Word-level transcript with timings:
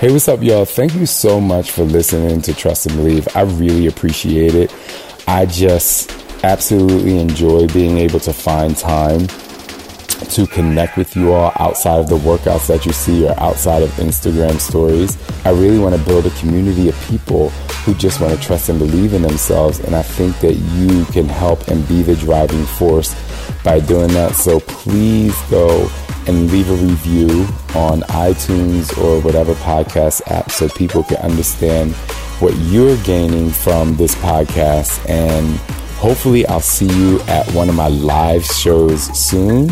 Hey, 0.00 0.10
what's 0.10 0.28
up, 0.28 0.42
y'all? 0.42 0.64
Thank 0.64 0.94
you 0.94 1.04
so 1.04 1.38
much 1.38 1.72
for 1.72 1.82
listening 1.82 2.40
to 2.40 2.54
Trust 2.54 2.86
and 2.86 2.96
Believe. 2.96 3.28
I 3.36 3.42
really 3.42 3.86
appreciate 3.86 4.54
it. 4.54 4.74
I 5.28 5.44
just 5.44 6.10
absolutely 6.42 7.18
enjoy 7.18 7.66
being 7.66 7.98
able 7.98 8.18
to 8.20 8.32
find 8.32 8.74
time 8.74 9.26
to 9.26 10.46
connect 10.46 10.96
with 10.96 11.14
you 11.14 11.34
all 11.34 11.52
outside 11.56 11.98
of 11.98 12.08
the 12.08 12.16
workouts 12.16 12.66
that 12.68 12.86
you 12.86 12.92
see 12.92 13.28
or 13.28 13.38
outside 13.38 13.82
of 13.82 13.90
Instagram 13.96 14.58
stories. 14.58 15.18
I 15.44 15.50
really 15.50 15.78
want 15.78 15.94
to 15.94 16.02
build 16.06 16.24
a 16.24 16.30
community 16.30 16.88
of 16.88 16.98
people 17.02 17.50
who 17.84 17.92
just 17.92 18.22
want 18.22 18.32
to 18.32 18.40
trust 18.40 18.70
and 18.70 18.78
believe 18.78 19.12
in 19.12 19.20
themselves. 19.20 19.80
And 19.80 19.94
I 19.94 20.00
think 20.00 20.40
that 20.40 20.54
you 20.54 21.04
can 21.12 21.28
help 21.28 21.68
and 21.68 21.86
be 21.86 22.00
the 22.00 22.16
driving 22.16 22.64
force 22.64 23.14
by 23.62 23.80
doing 23.80 24.08
that. 24.14 24.34
So 24.34 24.60
please 24.60 25.38
go 25.50 25.90
and 26.26 26.50
leave 26.50 26.70
a 26.70 26.74
review 26.74 27.46
on 27.74 28.02
iTunes 28.02 28.96
or 28.98 29.20
whatever 29.22 29.54
podcast 29.54 30.22
app 30.30 30.50
so 30.50 30.68
people 30.68 31.02
can 31.02 31.16
understand 31.18 31.94
what 32.40 32.54
you're 32.56 32.96
gaining 32.98 33.50
from 33.50 33.96
this 33.96 34.14
podcast. 34.16 35.08
And 35.08 35.56
hopefully, 35.98 36.46
I'll 36.46 36.60
see 36.60 36.86
you 36.86 37.20
at 37.22 37.50
one 37.52 37.68
of 37.68 37.74
my 37.74 37.88
live 37.88 38.44
shows 38.44 39.04
soon. 39.18 39.70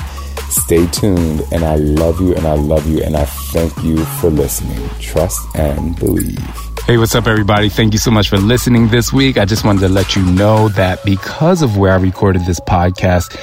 Stay 0.50 0.86
tuned, 0.86 1.42
and 1.52 1.64
I 1.64 1.76
love 1.76 2.20
you, 2.20 2.34
and 2.34 2.46
I 2.46 2.54
love 2.54 2.86
you, 2.88 3.02
and 3.02 3.16
I 3.16 3.24
thank 3.24 3.82
you 3.82 4.04
for 4.04 4.30
listening. 4.30 4.88
Trust 4.98 5.40
and 5.56 5.98
believe. 5.98 6.38
Hey, 6.86 6.96
what's 6.96 7.14
up, 7.14 7.26
everybody? 7.26 7.68
Thank 7.68 7.92
you 7.92 7.98
so 7.98 8.10
much 8.10 8.30
for 8.30 8.38
listening 8.38 8.88
this 8.88 9.12
week. 9.12 9.36
I 9.36 9.44
just 9.44 9.62
wanted 9.62 9.80
to 9.80 9.90
let 9.90 10.16
you 10.16 10.22
know 10.24 10.70
that 10.70 11.04
because 11.04 11.60
of 11.60 11.76
where 11.76 11.92
I 11.92 11.96
recorded 11.96 12.46
this 12.46 12.60
podcast, 12.60 13.38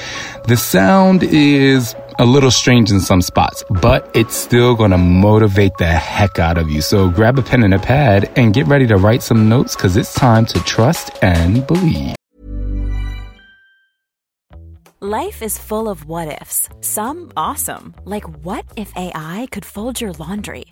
the 0.48 0.56
sound 0.56 1.22
is 1.22 1.94
a 2.18 2.24
little 2.24 2.50
strange 2.50 2.90
in 2.90 3.00
some 3.00 3.22
spots, 3.22 3.64
but 3.70 4.10
it's 4.14 4.34
still 4.34 4.76
to 4.76 4.98
motivate 4.98 5.76
the 5.78 5.86
heck 5.86 6.38
out 6.38 6.58
of 6.58 6.70
you. 6.70 6.80
So 6.80 7.10
grab 7.10 7.38
a 7.38 7.42
pen 7.42 7.62
and 7.62 7.74
a 7.74 7.78
pad 7.78 8.30
and 8.36 8.54
get 8.54 8.66
ready 8.66 8.86
to 8.86 8.96
write 8.96 9.22
some 9.22 9.48
notes 9.48 9.76
because 9.76 9.96
it's 9.96 10.14
time 10.14 10.46
to 10.46 10.62
trust 10.64 11.10
and 11.22 11.66
believe. 11.66 12.14
Life 15.00 15.42
is 15.42 15.58
full 15.58 15.90
of 15.90 16.06
what 16.06 16.40
ifs, 16.40 16.70
some 16.80 17.30
awesome, 17.36 17.94
like 18.04 18.24
what 18.44 18.64
if 18.76 18.90
AI 18.96 19.46
could 19.50 19.64
fold 19.64 20.00
your 20.00 20.12
laundry? 20.12 20.64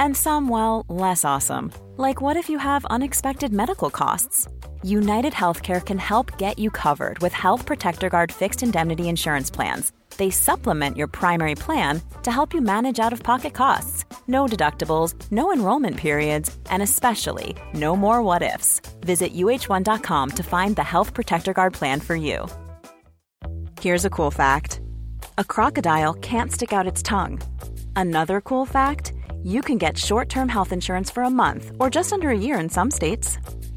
And 0.00 0.16
some, 0.16 0.48
well, 0.48 0.84
less 0.88 1.24
awesome, 1.24 1.72
like 1.96 2.20
what 2.20 2.36
if 2.36 2.48
you 2.50 2.58
have 2.58 2.84
unexpected 2.86 3.52
medical 3.52 3.88
costs? 3.88 4.48
United 4.82 5.32
Healthcare 5.32 5.84
can 5.84 5.98
help 5.98 6.36
get 6.38 6.58
you 6.58 6.70
covered 6.70 7.20
with 7.20 7.32
Health 7.32 7.66
Protector 7.66 8.08
Guard 8.08 8.32
fixed 8.32 8.64
indemnity 8.64 9.08
insurance 9.08 9.48
plans. 9.48 9.92
They 10.18 10.30
supplement 10.30 10.96
your 10.96 11.06
primary 11.06 11.54
plan 11.54 12.02
to 12.22 12.30
help 12.30 12.52
you 12.52 12.60
manage 12.60 13.00
out 13.00 13.12
of 13.12 13.22
pocket 13.22 13.54
costs. 13.54 14.04
No 14.26 14.46
deductibles, 14.46 15.14
no 15.30 15.52
enrollment 15.52 15.96
periods, 15.96 16.54
and 16.70 16.82
especially 16.82 17.56
no 17.72 17.96
more 17.96 18.22
what 18.22 18.42
ifs. 18.42 18.82
Visit 19.00 19.34
uhone.com 19.34 20.30
to 20.32 20.42
find 20.42 20.76
the 20.76 20.84
Health 20.84 21.14
Protector 21.14 21.52
Guard 21.54 21.72
plan 21.72 22.00
for 22.00 22.16
you. 22.16 22.46
Here's 23.80 24.04
a 24.04 24.10
cool 24.10 24.30
fact 24.30 24.80
a 25.38 25.44
crocodile 25.44 26.14
can't 26.14 26.52
stick 26.52 26.72
out 26.72 26.86
its 26.88 27.02
tongue. 27.02 27.40
Another 27.94 28.40
cool 28.40 28.66
fact 28.66 29.12
you 29.44 29.62
can 29.62 29.78
get 29.78 29.96
short 29.96 30.28
term 30.28 30.48
health 30.48 30.72
insurance 30.72 31.10
for 31.10 31.22
a 31.22 31.30
month 31.30 31.70
or 31.78 31.88
just 31.88 32.12
under 32.12 32.30
a 32.30 32.38
year 32.38 32.58
in 32.58 32.68
some 32.68 32.90
states. 32.90 33.38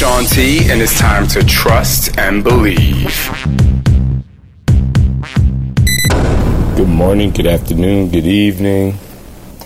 Shaun 0.00 0.24
T, 0.24 0.70
and 0.70 0.80
it's 0.80 0.98
time 0.98 1.28
to 1.28 1.44
trust 1.44 2.16
and 2.16 2.42
believe. 2.42 3.14
Good 6.74 6.88
morning, 6.88 7.32
good 7.32 7.46
afternoon, 7.46 8.08
good 8.08 8.24
evening. 8.24 8.94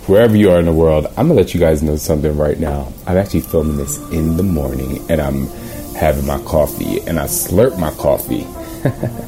Wherever 0.09 0.37
you 0.37 0.51
are 0.51 0.59
in 0.59 0.65
the 0.65 0.73
world, 0.73 1.07
I'm 1.17 1.29
gonna 1.29 1.35
let 1.35 1.55
you 1.55 1.61
guys 1.61 1.85
know 1.85 1.95
something 1.95 2.37
right 2.37 2.59
now. 2.59 2.93
I'm 3.07 3.17
actually 3.17 3.43
filming 3.43 3.77
this 3.77 3.97
in 4.11 4.37
the 4.37 4.43
morning 4.43 5.09
and 5.09 5.21
I'm 5.21 5.47
having 5.95 6.27
my 6.27 6.43
coffee 6.43 7.01
and 7.03 7.21
I 7.21 7.27
slurp 7.27 7.79
my 7.79 7.93
coffee. 7.93 8.45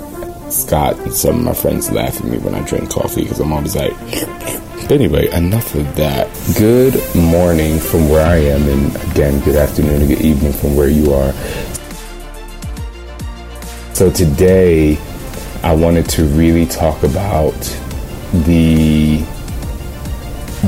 Scott 0.50 0.96
and 1.00 1.12
some 1.12 1.36
of 1.36 1.44
my 1.44 1.54
friends 1.54 1.90
laugh 1.90 2.20
at 2.20 2.24
me 2.24 2.38
when 2.38 2.54
I 2.54 2.66
drink 2.66 2.90
coffee 2.90 3.22
because 3.22 3.40
I'm 3.40 3.52
always 3.52 3.74
like, 3.74 3.92
but 4.00 4.92
anyway, 4.92 5.28
enough 5.32 5.74
of 5.74 5.96
that. 5.96 6.28
Good 6.56 6.94
morning 7.14 7.78
from 7.78 8.08
where 8.08 8.24
I 8.24 8.36
am, 8.36 8.62
and 8.68 8.96
again, 9.10 9.40
good 9.44 9.56
afternoon 9.56 10.02
and 10.02 10.08
good 10.08 10.20
evening 10.20 10.52
from 10.52 10.76
where 10.76 10.88
you 10.88 11.12
are. 11.12 11.32
So 13.94 14.10
today, 14.10 14.98
I 15.62 15.74
wanted 15.74 16.08
to 16.10 16.24
really 16.24 16.66
talk 16.66 17.02
about 17.02 17.54
the 18.44 19.18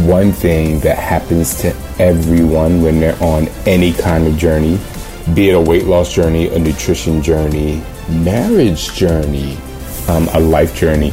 one 0.06 0.32
thing 0.32 0.80
that 0.80 0.98
happens 0.98 1.60
to 1.60 1.68
everyone 1.98 2.82
when 2.82 3.00
they're 3.00 3.22
on 3.22 3.48
any 3.66 3.92
kind 3.92 4.26
of 4.26 4.36
journey 4.36 4.78
be 5.34 5.50
it 5.50 5.54
a 5.54 5.60
weight 5.60 5.84
loss 5.84 6.12
journey, 6.12 6.48
a 6.48 6.58
nutrition 6.58 7.22
journey, 7.22 7.82
marriage 8.08 8.92
journey, 8.94 9.58
um, 10.08 10.28
a 10.32 10.40
life 10.40 10.74
journey, 10.74 11.12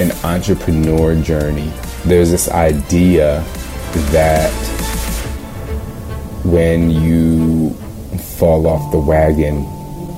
an 0.00 0.12
entrepreneur 0.24 1.14
journey. 1.22 1.72
There's 2.04 2.30
this 2.30 2.48
idea 2.50 3.44
that 4.12 4.50
when 6.44 6.90
you 6.90 7.70
fall 8.38 8.66
off 8.66 8.90
the 8.92 8.98
wagon, 8.98 9.66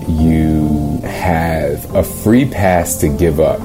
you 0.08 1.00
have 1.04 1.94
a 1.94 2.02
free 2.02 2.48
pass 2.48 2.96
to 3.00 3.08
give 3.08 3.40
up. 3.40 3.60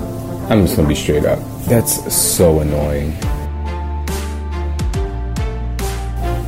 I'm 0.50 0.64
just 0.66 0.76
gonna 0.76 0.88
be 0.88 0.96
straight 0.96 1.26
up. 1.26 1.40
That's 1.66 2.14
so 2.14 2.60
annoying. 2.60 3.16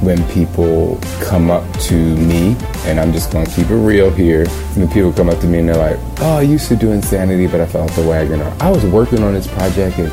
When 0.01 0.25
people 0.29 0.97
come 1.21 1.51
up 1.51 1.63
to 1.79 1.93
me, 1.93 2.55
and 2.85 2.99
I'm 2.99 3.11
just 3.11 3.31
gonna 3.31 3.45
keep 3.45 3.69
it 3.69 3.75
real 3.75 4.09
here. 4.09 4.47
When 4.75 4.87
people 4.87 5.11
come 5.11 5.29
up 5.29 5.39
to 5.41 5.47
me 5.47 5.59
and 5.59 5.69
they're 5.69 5.75
like, 5.75 5.99
"Oh, 6.21 6.37
I 6.37 6.41
used 6.41 6.67
to 6.69 6.75
do 6.75 6.91
insanity, 6.91 7.47
but 7.47 7.59
I 7.59 7.65
fell 7.65 7.83
off 7.83 7.95
the 7.95 8.07
wagon," 8.07 8.41
or 8.41 8.51
"I 8.59 8.69
was 8.69 8.85
working 8.85 9.23
on 9.23 9.33
this 9.33 9.47
project 9.47 9.99
and 9.99 10.11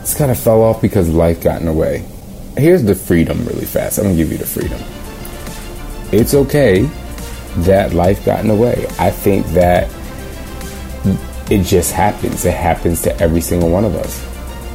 it's 0.00 0.14
kind 0.14 0.30
of 0.30 0.38
fell 0.38 0.62
off 0.62 0.82
because 0.82 1.08
life 1.08 1.42
got 1.42 1.60
in 1.60 1.66
the 1.66 1.72
way." 1.72 2.02
Here's 2.56 2.84
the 2.84 2.94
freedom, 2.94 3.44
really 3.46 3.64
fast. 3.64 3.98
I'm 3.98 4.04
gonna 4.04 4.16
give 4.16 4.30
you 4.30 4.38
the 4.38 4.46
freedom. 4.46 4.78
It's 6.12 6.34
okay 6.34 6.88
that 7.58 7.94
life 7.94 8.24
got 8.24 8.40
in 8.40 8.48
the 8.48 8.54
way. 8.54 8.86
I 8.98 9.10
think 9.10 9.46
that 9.54 9.88
it 11.50 11.62
just 11.62 11.92
happens. 11.92 12.44
It 12.44 12.54
happens 12.54 13.00
to 13.02 13.20
every 13.20 13.40
single 13.40 13.70
one 13.70 13.84
of 13.84 13.96
us. 13.96 14.20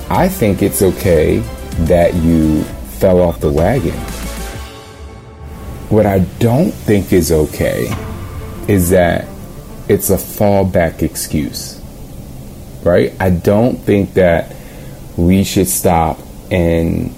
I 0.09 0.27
think 0.27 0.63
it's 0.63 0.81
okay 0.81 1.41
that 1.81 2.15
you 2.15 2.63
fell 2.99 3.21
off 3.21 3.39
the 3.39 3.49
wagon 3.49 3.93
what 5.89 6.05
I 6.05 6.19
don't 6.39 6.71
think 6.71 7.11
is 7.11 7.31
okay 7.31 7.91
is 8.67 8.91
that 8.91 9.27
it's 9.87 10.11
a 10.11 10.17
fallback 10.17 11.01
excuse, 11.01 11.81
right? 12.83 13.13
I 13.19 13.31
don't 13.31 13.77
think 13.77 14.13
that 14.13 14.55
we 15.17 15.43
should 15.43 15.67
stop 15.67 16.19
and 16.51 17.15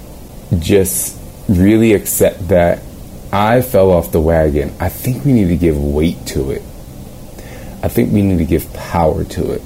just 0.58 1.18
really 1.48 1.92
accept 1.92 2.48
that 2.48 2.82
I 3.32 3.60
fell 3.60 3.90
off 3.90 4.10
the 4.10 4.20
wagon. 4.20 4.74
I 4.80 4.88
think 4.88 5.24
we 5.24 5.32
need 5.32 5.48
to 5.48 5.56
give 5.56 5.82
weight 5.82 6.24
to 6.28 6.50
it. 6.50 6.62
I 7.82 7.88
think 7.88 8.12
we 8.12 8.22
need 8.22 8.38
to 8.38 8.44
give 8.44 8.72
power 8.72 9.24
to 9.24 9.52
it. 9.52 9.62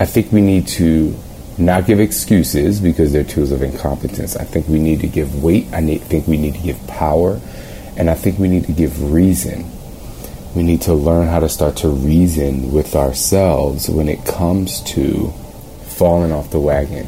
I 0.00 0.06
think 0.06 0.32
we 0.32 0.40
need 0.40 0.66
to 0.68 1.14
not 1.58 1.86
give 1.86 2.00
excuses 2.00 2.80
because 2.80 3.12
they're 3.12 3.22
tools 3.22 3.52
of 3.52 3.62
incompetence. 3.62 4.34
I 4.34 4.44
think 4.44 4.66
we 4.66 4.78
need 4.78 5.00
to 5.00 5.06
give 5.06 5.42
weight. 5.42 5.66
I 5.72 5.80
need, 5.80 6.00
think 6.02 6.26
we 6.26 6.36
need 6.36 6.54
to 6.54 6.60
give 6.60 6.84
power. 6.86 7.40
And 8.00 8.08
I 8.08 8.14
think 8.14 8.38
we 8.38 8.48
need 8.48 8.64
to 8.64 8.72
give 8.72 9.12
reason. 9.12 9.70
We 10.54 10.62
need 10.62 10.80
to 10.82 10.94
learn 10.94 11.28
how 11.28 11.38
to 11.40 11.50
start 11.50 11.76
to 11.76 11.90
reason 11.90 12.72
with 12.72 12.96
ourselves 12.96 13.90
when 13.90 14.08
it 14.08 14.24
comes 14.24 14.80
to 14.94 15.28
falling 15.98 16.32
off 16.32 16.50
the 16.50 16.60
wagon. 16.60 17.04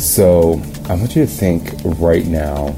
So 0.00 0.62
I 0.88 0.94
want 0.94 1.14
you 1.14 1.26
to 1.26 1.30
think 1.30 1.72
right 2.00 2.24
now 2.24 2.74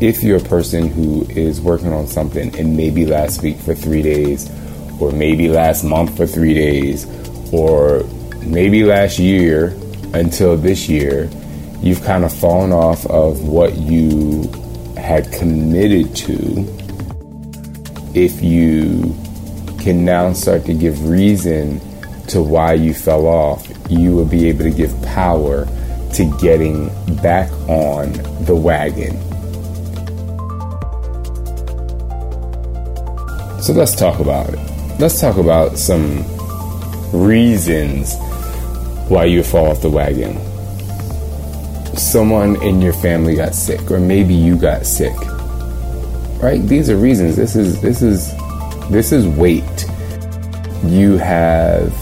if 0.00 0.22
you're 0.22 0.38
a 0.38 0.48
person 0.48 0.86
who 0.86 1.24
is 1.30 1.60
working 1.60 1.92
on 1.92 2.06
something 2.06 2.56
and 2.56 2.76
maybe 2.76 3.06
last 3.06 3.42
week 3.42 3.56
for 3.56 3.74
three 3.74 4.02
days 4.02 4.48
or 5.00 5.10
maybe 5.10 5.48
last 5.48 5.82
month 5.82 6.16
for 6.16 6.28
three 6.28 6.54
days, 6.54 7.06
or 7.52 8.04
maybe 8.46 8.84
last 8.84 9.18
year 9.18 9.76
until 10.14 10.56
this 10.56 10.88
year, 10.88 11.28
you've 11.82 12.02
kind 12.02 12.24
of 12.24 12.32
fallen 12.32 12.72
off 12.72 13.06
of 13.06 13.48
what 13.48 13.76
you 13.76 14.50
had 14.96 15.32
committed 15.32 16.14
to. 16.16 16.66
If 18.14 18.42
you 18.42 19.16
can 19.80 20.04
now 20.04 20.32
start 20.32 20.64
to 20.66 20.74
give 20.74 21.08
reason 21.08 21.80
to 22.28 22.42
why 22.42 22.74
you 22.74 22.92
fell 22.92 23.26
off, 23.26 23.66
you 23.88 24.14
will 24.14 24.24
be 24.26 24.48
able 24.48 24.64
to 24.64 24.70
give 24.70 24.90
power 25.02 25.66
to 26.14 26.38
getting 26.40 26.88
back 27.22 27.50
on 27.68 28.12
the 28.44 28.56
wagon. 28.56 29.16
So 33.62 33.72
let's 33.72 33.94
talk 33.94 34.20
about 34.20 34.48
it. 34.48 34.58
Let's 34.98 35.20
talk 35.20 35.36
about 35.36 35.78
some 35.78 36.24
reasons 37.12 38.16
why 39.08 39.26
you 39.26 39.42
fall 39.42 39.70
off 39.70 39.80
the 39.80 39.90
wagon. 39.90 40.36
Someone 41.98 42.62
in 42.62 42.80
your 42.80 42.92
family 42.92 43.34
got 43.34 43.54
sick, 43.54 43.90
or 43.90 43.98
maybe 43.98 44.32
you 44.32 44.56
got 44.56 44.86
sick. 44.86 45.16
Right? 46.40 46.60
These 46.62 46.90
are 46.90 46.96
reasons. 46.96 47.36
This 47.36 47.56
is 47.56 47.80
this 47.82 48.02
is 48.02 48.32
this 48.88 49.12
is 49.12 49.26
weight. 49.26 49.86
You 50.84 51.18
have 51.18 51.92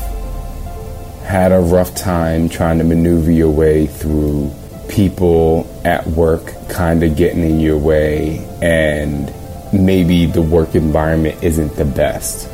had 1.25 1.51
a 1.51 1.59
rough 1.59 1.95
time 1.95 2.49
trying 2.49 2.79
to 2.79 2.85
maneuver 2.85 3.33
your 3.33 3.51
way 3.51 3.87
through 3.87 4.53
people 4.89 5.67
at 5.85 6.07
work 6.07 6.53
kind 6.69 7.03
of 7.03 7.17
getting 7.17 7.43
in 7.43 7.59
your 7.59 7.79
way 7.79 8.39
and 8.63 9.33
maybe 9.73 10.27
the 10.27 10.41
work 10.41 10.75
environment 10.75 11.43
isn't 11.43 11.75
the 11.75 11.85
best 11.85 12.49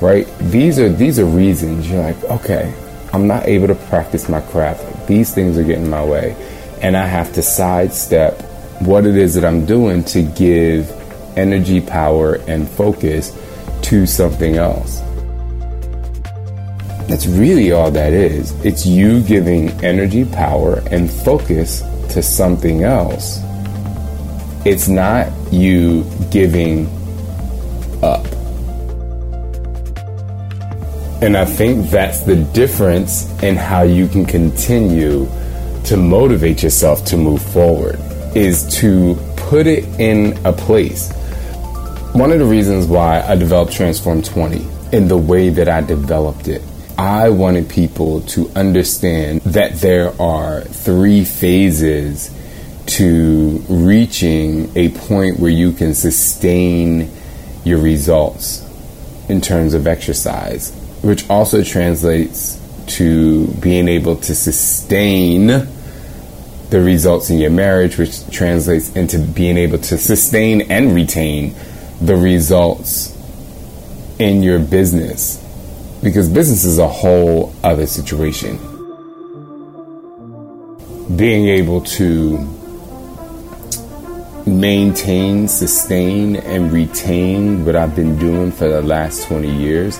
right 0.00 0.26
these 0.38 0.78
are 0.78 0.88
these 0.88 1.18
are 1.18 1.24
reasons 1.24 1.90
you're 1.90 2.02
like 2.02 2.22
okay 2.24 2.72
i'm 3.12 3.26
not 3.26 3.44
able 3.46 3.66
to 3.66 3.74
practice 3.74 4.28
my 4.28 4.40
craft 4.40 5.08
these 5.08 5.34
things 5.34 5.58
are 5.58 5.64
getting 5.64 5.84
in 5.84 5.90
my 5.90 6.04
way 6.04 6.36
and 6.84 6.96
i 6.96 7.06
have 7.06 7.32
to 7.32 7.42
sidestep 7.42 8.40
what 8.82 9.04
it 9.04 9.16
is 9.16 9.34
that 9.34 9.44
i'm 9.44 9.66
doing 9.66 10.04
to 10.04 10.22
give 10.22 10.88
energy 11.36 11.80
power 11.80 12.34
and 12.46 12.68
focus 12.68 13.32
to 13.82 14.06
something 14.06 14.56
else 14.56 15.02
that's 17.06 17.26
really 17.26 17.70
all 17.70 17.90
that 17.90 18.14
is. 18.14 18.52
It's 18.64 18.86
you 18.86 19.22
giving 19.22 19.68
energy, 19.84 20.24
power, 20.24 20.82
and 20.90 21.10
focus 21.10 21.82
to 22.14 22.22
something 22.22 22.82
else. 22.82 23.40
It's 24.64 24.88
not 24.88 25.30
you 25.52 26.04
giving 26.30 26.86
up. 28.02 28.24
And 31.22 31.36
I 31.36 31.44
think 31.44 31.90
that's 31.90 32.22
the 32.22 32.36
difference 32.36 33.30
in 33.42 33.56
how 33.56 33.82
you 33.82 34.08
can 34.08 34.24
continue 34.24 35.26
to 35.84 35.96
motivate 35.96 36.62
yourself 36.62 37.04
to 37.06 37.16
move 37.16 37.42
forward 37.42 37.98
is 38.34 38.66
to 38.80 39.16
put 39.36 39.66
it 39.66 39.84
in 40.00 40.38
a 40.46 40.52
place. 40.52 41.12
One 42.12 42.32
of 42.32 42.38
the 42.38 42.44
reasons 42.44 42.86
why 42.86 43.22
I 43.22 43.36
developed 43.36 43.72
Transform 43.72 44.22
20 44.22 44.66
in 44.92 45.08
the 45.08 45.18
way 45.18 45.50
that 45.50 45.68
I 45.68 45.80
developed 45.80 46.48
it 46.48 46.62
I 46.96 47.30
wanted 47.30 47.68
people 47.68 48.20
to 48.20 48.48
understand 48.54 49.40
that 49.40 49.74
there 49.74 50.20
are 50.22 50.60
three 50.60 51.24
phases 51.24 52.30
to 52.86 53.64
reaching 53.68 54.70
a 54.76 54.90
point 54.90 55.40
where 55.40 55.50
you 55.50 55.72
can 55.72 55.94
sustain 55.94 57.10
your 57.64 57.80
results 57.80 58.62
in 59.28 59.40
terms 59.40 59.74
of 59.74 59.88
exercise, 59.88 60.70
which 61.02 61.28
also 61.28 61.64
translates 61.64 62.60
to 62.86 63.48
being 63.54 63.88
able 63.88 64.16
to 64.16 64.34
sustain 64.34 65.66
the 66.70 66.80
results 66.80 67.30
in 67.30 67.38
your 67.38 67.50
marriage, 67.50 67.98
which 67.98 68.28
translates 68.30 68.94
into 68.96 69.18
being 69.18 69.56
able 69.56 69.78
to 69.78 69.98
sustain 69.98 70.62
and 70.70 70.94
retain 70.94 71.54
the 72.00 72.16
results 72.16 73.16
in 74.18 74.42
your 74.42 74.58
business 74.58 75.40
because 76.04 76.28
business 76.28 76.64
is 76.64 76.78
a 76.78 76.86
whole 76.86 77.54
other 77.64 77.86
situation. 77.86 78.58
Being 81.16 81.48
able 81.48 81.80
to 81.80 82.38
maintain, 84.46 85.48
sustain, 85.48 86.36
and 86.36 86.70
retain 86.70 87.64
what 87.64 87.74
I've 87.74 87.96
been 87.96 88.18
doing 88.18 88.52
for 88.52 88.68
the 88.68 88.82
last 88.82 89.26
20 89.26 89.50
years 89.50 89.96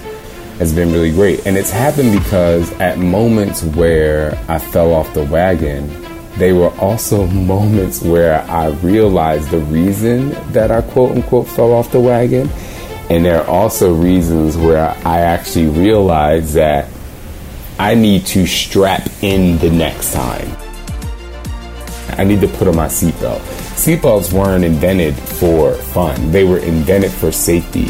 has 0.59 0.75
been 0.75 0.93
really 0.93 1.11
great. 1.11 1.47
And 1.47 1.57
it's 1.57 1.71
happened 1.71 2.13
because 2.13 2.71
at 2.73 2.99
moments 2.99 3.63
where 3.63 4.39
I 4.47 4.59
fell 4.59 4.93
off 4.93 5.13
the 5.15 5.25
wagon, 5.25 6.04
they 6.37 6.53
were 6.53 6.71
also 6.81 7.27
moments 7.27 8.03
where 8.03 8.43
I 8.43 8.69
realized 8.69 9.51
the 9.51 9.61
reason 9.61 10.31
that 10.53 10.71
I 10.71 10.83
quote 10.83 11.13
unquote 11.13 11.49
fell 11.49 11.73
off 11.73 11.93
the 11.93 12.01
wagon 12.01 12.51
and 13.11 13.25
there 13.25 13.43
are 13.43 13.47
also 13.47 13.93
reasons 13.93 14.57
where 14.57 14.91
I 15.05 15.21
actually 15.21 15.67
realize 15.67 16.55
that 16.55 16.89
I 17.79 17.95
need 17.95 18.25
to 18.27 18.47
strap 18.47 19.07
in 19.21 19.59
the 19.59 19.71
next 19.71 20.13
time. 20.13 20.57
I 22.17 22.25
need 22.25 22.41
to 22.41 22.49
put 22.49 22.69
on 22.69 22.77
my 22.77 22.87
seatbelt. 22.87 23.41
Seatbelts 23.75 24.33
weren't 24.33 24.65
invented 24.65 25.15
for 25.15 25.75
fun, 25.75 26.31
they 26.31 26.45
were 26.45 26.59
invented 26.59 27.11
for 27.11 27.31
safety. 27.31 27.87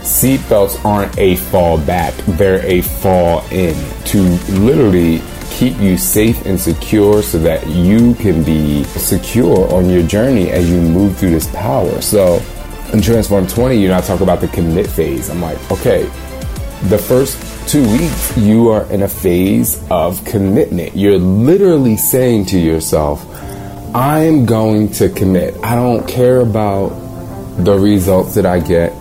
Seatbelts 0.00 0.82
aren't 0.84 1.16
a 1.18 1.36
fall 1.36 1.78
back, 1.78 2.14
they're 2.26 2.64
a 2.66 2.80
fall 2.80 3.44
in 3.50 3.74
to 4.06 4.22
literally 4.58 5.18
keep 5.58 5.76
you 5.80 5.96
safe 5.96 6.46
and 6.46 6.58
secure 6.58 7.20
so 7.20 7.36
that 7.36 7.66
you 7.66 8.14
can 8.14 8.44
be 8.44 8.84
secure 8.84 9.68
on 9.74 9.90
your 9.90 10.06
journey 10.06 10.50
as 10.50 10.70
you 10.70 10.80
move 10.80 11.16
through 11.16 11.30
this 11.30 11.48
power. 11.48 12.00
So, 12.00 12.40
in 12.92 13.02
Transform 13.02 13.48
20, 13.48 13.74
you 13.74 13.88
know, 13.88 13.98
I 13.98 14.00
talk 14.00 14.20
about 14.20 14.40
the 14.40 14.46
commit 14.46 14.86
phase. 14.86 15.28
I'm 15.28 15.42
like, 15.42 15.58
okay, 15.72 16.04
the 16.84 16.96
first 16.96 17.36
two 17.68 17.82
weeks, 17.90 18.36
you 18.36 18.68
are 18.68 18.84
in 18.92 19.02
a 19.02 19.08
phase 19.08 19.82
of 19.90 20.24
commitment. 20.24 20.94
You're 20.96 21.18
literally 21.18 21.96
saying 21.96 22.46
to 22.46 22.58
yourself, 22.58 23.26
I'm 23.92 24.46
going 24.46 24.92
to 24.92 25.08
commit. 25.08 25.56
I 25.64 25.74
don't 25.74 26.06
care 26.06 26.40
about 26.40 26.90
the 27.58 27.76
results 27.76 28.36
that 28.36 28.46
I 28.46 28.60
get. 28.60 28.92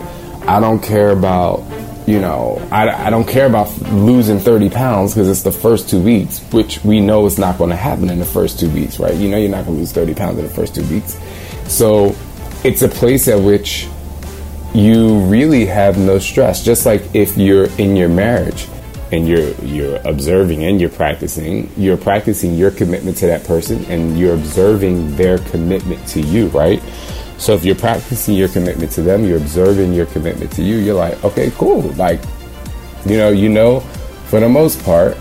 I 0.47 0.59
don't 0.59 0.81
care 0.81 1.11
about, 1.11 1.59
you 2.07 2.21
know, 2.21 2.65
I, 2.71 3.07
I 3.07 3.09
don't 3.09 3.27
care 3.27 3.45
about 3.45 3.69
losing 3.91 4.39
30 4.39 4.69
pounds 4.69 5.13
because 5.13 5.27
it's 5.27 5.43
the 5.43 5.51
first 5.51 5.89
two 5.89 6.01
weeks, 6.01 6.39
which 6.53 6.81
we 6.85 7.01
know 7.01 7.25
is 7.25 7.37
not 7.37 7.57
going 7.57 7.69
to 7.69 7.75
happen 7.75 8.09
in 8.09 8.17
the 8.17 8.25
first 8.25 8.59
two 8.59 8.69
weeks, 8.69 8.97
right? 8.97 9.13
You 9.13 9.29
know, 9.29 9.37
you're 9.37 9.49
not 9.49 9.65
going 9.65 9.75
to 9.75 9.81
lose 9.81 9.91
30 9.91 10.13
pounds 10.15 10.39
in 10.39 10.45
the 10.45 10.53
first 10.53 10.73
two 10.73 10.87
weeks. 10.87 11.19
So 11.67 12.15
it's 12.63 12.81
a 12.81 12.87
place 12.87 13.27
at 13.27 13.41
which 13.41 13.89
you 14.73 15.19
really 15.25 15.65
have 15.65 15.97
no 15.97 16.17
stress. 16.17 16.63
Just 16.63 16.85
like 16.85 17.03
if 17.13 17.35
you're 17.35 17.65
in 17.77 17.97
your 17.97 18.09
marriage 18.09 18.69
and 19.11 19.27
you're 19.27 19.51
you're 19.61 19.97
observing 20.05 20.63
and 20.63 20.79
you're 20.79 20.89
practicing, 20.89 21.69
you're 21.75 21.97
practicing 21.97 22.55
your 22.55 22.71
commitment 22.71 23.17
to 23.17 23.27
that 23.27 23.43
person 23.43 23.83
and 23.85 24.17
you're 24.17 24.33
observing 24.33 25.13
their 25.17 25.39
commitment 25.39 26.07
to 26.07 26.21
you, 26.21 26.47
right? 26.49 26.81
So 27.37 27.53
if 27.53 27.63
you're 27.63 27.75
practicing 27.75 28.35
your 28.35 28.49
commitment 28.49 28.91
to 28.93 29.01
them, 29.01 29.23
you're 29.23 29.37
observing 29.37 29.93
your 29.93 30.07
commitment 30.07 30.51
to 30.53 30.63
you, 30.63 30.77
you're 30.77 30.95
like, 30.95 31.23
okay, 31.23 31.51
cool. 31.51 31.81
Like, 31.93 32.19
you 33.05 33.17
know, 33.17 33.29
you 33.29 33.49
know, 33.49 33.81
for 34.29 34.39
the 34.39 34.49
most 34.49 34.83
part, 34.83 35.17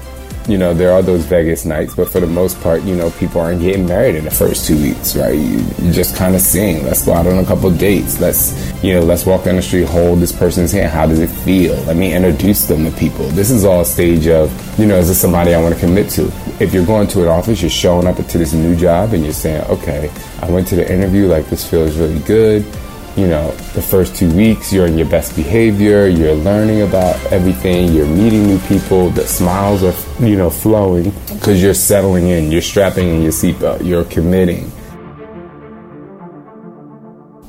you 0.49 0.57
know, 0.57 0.73
there 0.73 0.93
are 0.93 1.03
those 1.03 1.25
Vegas 1.25 1.65
nights, 1.65 1.95
but 1.95 2.09
for 2.09 2.21
the 2.21 2.27
most 2.27 2.61
part, 2.61 2.83
you 2.83 2.95
know, 2.95 3.11
people 3.13 3.41
aren't 3.41 3.61
getting 3.61 3.87
married 3.87 4.15
in 4.15 4.25
the 4.25 4.31
first 4.31 4.67
two 4.67 4.81
weeks, 4.81 5.17
right? 5.17 5.35
You, 5.35 5.59
just 5.93 6.17
kind 6.17 6.35
of 6.35 6.41
seeing. 6.41 6.85
Let's 6.85 7.05
go 7.05 7.15
out 7.15 7.27
on 7.27 7.39
a 7.39 7.45
couple 7.45 7.71
dates. 7.71 8.21
Let's, 8.21 8.55
you 8.83 8.95
know, 8.95 9.01
let's 9.01 9.27
walk 9.27 9.45
down 9.45 9.57
the 9.57 9.63
street, 9.63 9.89
hold 9.89 10.21
this 10.21 10.33
person's 10.33 10.73
hand. 10.73 10.91
How 10.91 11.07
does 11.07 11.19
it 11.19 11.31
feel? 11.31 11.75
Let 11.83 11.97
me 11.97 12.15
introduce 12.15 12.67
them 12.67 12.85
to 12.85 12.97
people. 12.97 13.27
This 13.31 13.51
is 13.51 13.65
all 13.65 13.81
a 13.81 13.85
stage 13.85 14.27
of, 14.29 14.51
you 14.79 14.87
know, 14.87 14.97
is 14.97 15.09
this 15.09 15.21
somebody 15.21 15.55
I 15.55 15.61
want 15.61 15.75
to 15.75 15.81
commit 15.81 16.11
to? 16.11 16.27
If 16.61 16.73
you're 16.73 16.87
going 16.87 17.09
to 17.09 17.23
an 17.23 17.29
office, 17.29 17.61
you're 17.61 17.71
showing 17.71 18.07
up 18.07 18.17
to 18.17 18.39
this 18.39 18.53
new 18.53 18.77
job 18.77 19.15
and 19.15 19.25
you're 19.25 19.33
saying, 19.33 19.65
okay, 19.71 20.11
I 20.41 20.51
went 20.51 20.69
to 20.69 20.77
the 20.77 20.91
interview, 20.91 21.27
like 21.27 21.47
this 21.47 21.69
feels 21.69 21.97
really 21.97 22.21
good 22.21 22.65
you 23.17 23.27
know, 23.27 23.51
the 23.75 23.81
first 23.81 24.15
two 24.15 24.31
weeks, 24.37 24.71
you're 24.73 24.87
in 24.87 24.99
your 24.99 25.09
best 25.09 25.35
behavior, 25.35 26.07
you're 26.07 26.35
learning 26.35 26.83
about 26.83 27.17
everything, 27.33 27.93
you're 27.93 28.07
meeting 28.07 28.47
new 28.47 28.59
people, 28.61 29.09
the 29.09 29.27
smiles 29.27 29.83
are, 29.83 29.95
you 30.23 30.37
know, 30.37 30.51
flowing 30.51 31.11
because 31.33 31.63
you're 31.63 31.73
settling 31.73 32.29
in, 32.29 32.53
you're 32.53 32.61
strapping 32.61 33.09
in 33.09 33.23
your 33.23 33.33
seatbelt, 33.33 33.85
you're 33.85 34.05
committing. 34.05 34.65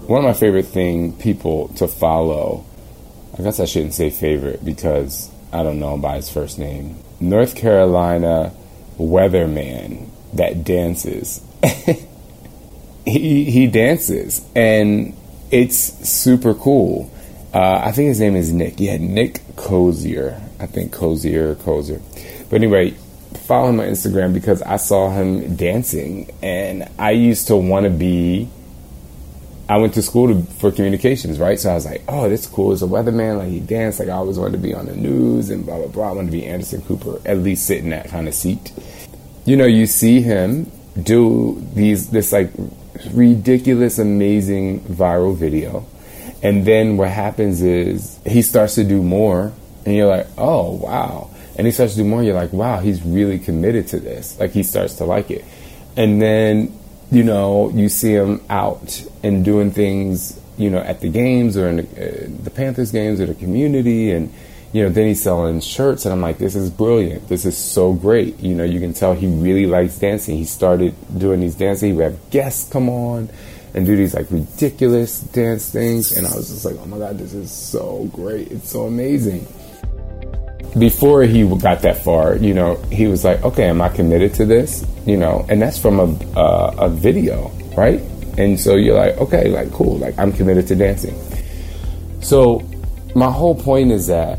One 0.07 0.23
of 0.23 0.25
my 0.25 0.33
favorite 0.33 0.67
thing 0.67 1.11
people 1.17 1.67
to 1.75 1.87
follow, 1.87 2.63
I 3.37 3.43
guess 3.43 3.59
I 3.59 3.65
shouldn't 3.65 3.93
say 3.93 4.09
favorite 4.09 4.63
because 4.63 5.29
I 5.51 5.63
don't 5.63 5.79
know 5.79 5.95
him 5.95 6.01
by 6.01 6.15
his 6.15 6.29
first 6.29 6.57
name. 6.59 6.95
North 7.19 7.57
Carolina 7.57 8.53
weatherman 8.97 10.07
that 10.33 10.63
dances. 10.63 11.41
he 13.05 13.45
he 13.49 13.67
dances 13.67 14.45
and 14.55 15.16
it's 15.51 15.77
super 16.07 16.53
cool. 16.53 17.11
Uh, 17.53 17.81
I 17.83 17.91
think 17.91 18.09
his 18.09 18.19
name 18.19 18.35
is 18.35 18.51
Nick. 18.51 18.79
Yeah, 18.79 18.97
Nick 18.97 19.41
Kosir. 19.55 20.39
I 20.59 20.65
think 20.67 20.93
Kosir 20.93 21.55
Kosir. 21.55 22.01
But 22.49 22.57
anyway, 22.57 22.91
follow 23.45 23.69
him 23.69 23.79
on 23.79 23.87
Instagram 23.87 24.33
because 24.33 24.61
I 24.61 24.77
saw 24.77 25.09
him 25.09 25.55
dancing, 25.55 26.31
and 26.41 26.89
I 26.99 27.11
used 27.11 27.47
to 27.47 27.55
want 27.55 27.85
to 27.85 27.89
be. 27.89 28.49
I 29.69 29.77
went 29.77 29.95
to 29.95 30.01
school 30.01 30.29
to, 30.29 30.41
for 30.53 30.71
communications, 30.71 31.39
right? 31.39 31.59
So 31.59 31.71
I 31.71 31.73
was 31.73 31.85
like, 31.85 32.03
"Oh, 32.07 32.29
this 32.29 32.41
is 32.41 32.47
cool. 32.47 32.71
As 32.71 32.83
a 32.83 32.85
weatherman, 32.85 33.39
like 33.39 33.49
he 33.49 33.59
danced. 33.59 33.99
Like 33.99 34.09
I 34.09 34.13
always 34.13 34.37
wanted 34.37 34.53
to 34.53 34.57
be 34.59 34.73
on 34.73 34.85
the 34.85 34.95
news 34.95 35.49
and 35.49 35.65
blah 35.65 35.77
blah 35.77 35.87
blah. 35.87 36.09
I 36.09 36.11
wanted 36.13 36.31
to 36.31 36.37
be 36.37 36.45
Anderson 36.45 36.81
Cooper, 36.83 37.19
at 37.25 37.39
least 37.39 37.65
sit 37.65 37.79
in 37.79 37.89
that 37.89 38.09
kind 38.09 38.27
of 38.27 38.33
seat." 38.33 38.71
You 39.45 39.55
know, 39.55 39.65
you 39.65 39.85
see 39.85 40.21
him 40.21 40.71
do 41.01 41.65
these 41.73 42.09
this 42.09 42.31
like 42.31 42.51
ridiculous, 43.13 43.99
amazing 43.99 44.81
viral 44.81 45.35
video, 45.35 45.85
and 46.41 46.65
then 46.65 46.97
what 46.97 47.09
happens 47.09 47.61
is 47.61 48.19
he 48.25 48.41
starts 48.41 48.75
to 48.75 48.83
do 48.83 49.01
more, 49.01 49.53
and 49.85 49.95
you're 49.95 50.07
like, 50.07 50.27
"Oh 50.37 50.73
wow." 50.73 51.29
and 51.57 51.65
he 51.65 51.71
starts 51.71 51.93
to 51.93 52.03
do 52.03 52.05
more 52.05 52.23
you're 52.23 52.35
like 52.35 52.53
wow 52.53 52.79
he's 52.79 53.01
really 53.03 53.39
committed 53.39 53.87
to 53.87 53.99
this. 53.99 54.39
Like 54.39 54.51
he 54.51 54.63
starts 54.63 54.95
to 54.95 55.05
like 55.05 55.31
it. 55.31 55.43
And 55.97 56.21
then 56.21 56.77
you 57.11 57.23
know 57.23 57.69
you 57.69 57.89
see 57.89 58.13
him 58.13 58.41
out 58.49 59.03
and 59.23 59.43
doing 59.43 59.71
things 59.71 60.39
you 60.57 60.69
know 60.69 60.79
at 60.79 61.01
the 61.01 61.09
games 61.09 61.57
or 61.57 61.67
in 61.67 61.77
the, 61.77 61.83
uh, 61.83 62.43
the 62.43 62.51
panthers 62.51 62.91
games 62.91 63.19
or 63.19 63.25
the 63.25 63.35
community 63.35 64.11
and 64.11 64.33
you 64.73 64.83
know 64.83 64.89
then 64.89 65.07
he's 65.07 65.21
selling 65.21 65.59
shirts 65.59 66.05
and 66.05 66.13
i'm 66.13 66.21
like 66.21 66.37
this 66.37 66.55
is 66.55 66.69
brilliant 66.69 67.27
this 67.29 67.45
is 67.45 67.57
so 67.57 67.93
great 67.93 68.39
you 68.39 68.53
know 68.53 68.63
you 68.63 68.79
can 68.79 68.93
tell 68.93 69.13
he 69.13 69.27
really 69.27 69.65
likes 69.65 69.97
dancing 69.97 70.37
he 70.37 70.45
started 70.45 70.93
doing 71.17 71.39
these 71.39 71.55
dances 71.55 71.81
he 71.81 71.93
would 71.93 72.03
have 72.03 72.29
guests 72.29 72.69
come 72.71 72.89
on 72.89 73.29
and 73.73 73.85
do 73.85 73.95
these 73.95 74.13
like 74.13 74.29
ridiculous 74.29 75.21
dance 75.21 75.71
things 75.71 76.15
and 76.17 76.27
i 76.27 76.35
was 76.35 76.49
just 76.49 76.65
like 76.65 76.75
oh 76.79 76.85
my 76.85 76.97
god 76.97 77.17
this 77.17 77.33
is 77.33 77.51
so 77.51 78.09
great 78.13 78.51
it's 78.51 78.69
so 78.69 78.85
amazing 78.85 79.47
before 80.77 81.23
he 81.23 81.47
got 81.57 81.81
that 81.81 81.97
far, 82.03 82.35
you 82.35 82.53
know, 82.53 82.75
he 82.91 83.07
was 83.07 83.23
like, 83.23 83.43
okay, 83.43 83.63
am 83.69 83.81
I 83.81 83.89
committed 83.89 84.33
to 84.35 84.45
this? 84.45 84.85
You 85.05 85.17
know, 85.17 85.45
and 85.49 85.61
that's 85.61 85.77
from 85.77 85.99
a, 85.99 86.39
uh, 86.39 86.75
a 86.77 86.89
video, 86.89 87.49
right? 87.75 87.99
And 88.37 88.59
so 88.59 88.75
you're 88.75 88.95
like, 88.95 89.17
okay, 89.17 89.49
like, 89.49 89.71
cool, 89.71 89.97
like, 89.97 90.17
I'm 90.19 90.31
committed 90.31 90.67
to 90.67 90.75
dancing. 90.75 91.19
So, 92.21 92.67
my 93.15 93.31
whole 93.31 93.55
point 93.55 93.91
is 93.91 94.07
that 94.07 94.37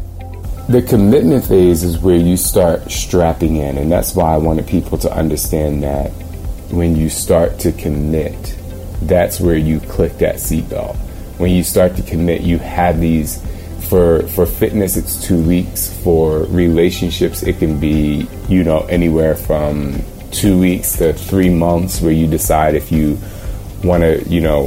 the 0.68 0.82
commitment 0.82 1.46
phase 1.46 1.82
is 1.82 1.98
where 1.98 2.16
you 2.16 2.36
start 2.36 2.90
strapping 2.90 3.56
in. 3.56 3.78
And 3.78 3.90
that's 3.90 4.14
why 4.14 4.34
I 4.34 4.36
wanted 4.36 4.66
people 4.66 4.98
to 4.98 5.12
understand 5.12 5.82
that 5.82 6.10
when 6.70 6.94
you 6.94 7.08
start 7.08 7.58
to 7.60 7.72
commit, 7.72 8.58
that's 9.02 9.40
where 9.40 9.56
you 9.56 9.80
click 9.80 10.18
that 10.18 10.36
seatbelt. 10.36 10.96
When 11.38 11.52
you 11.52 11.62
start 11.62 11.96
to 11.96 12.02
commit, 12.02 12.42
you 12.42 12.58
have 12.58 13.00
these 13.00 13.42
for 13.88 14.26
for 14.28 14.44
fitness 14.44 14.98
it's 14.98 15.24
two 15.24 15.40
weeks 15.44 15.88
for 16.02 16.40
relationships 16.48 17.42
it 17.42 17.58
can 17.58 17.80
be 17.80 18.28
you 18.46 18.62
know 18.62 18.80
anywhere 18.90 19.34
from 19.34 19.98
two 20.30 20.58
weeks 20.58 20.98
to 20.98 21.14
three 21.14 21.48
months 21.48 22.02
where 22.02 22.12
you 22.12 22.26
decide 22.26 22.74
if 22.74 22.92
you 22.92 23.16
want 23.82 24.02
to 24.02 24.22
you 24.28 24.42
know 24.42 24.66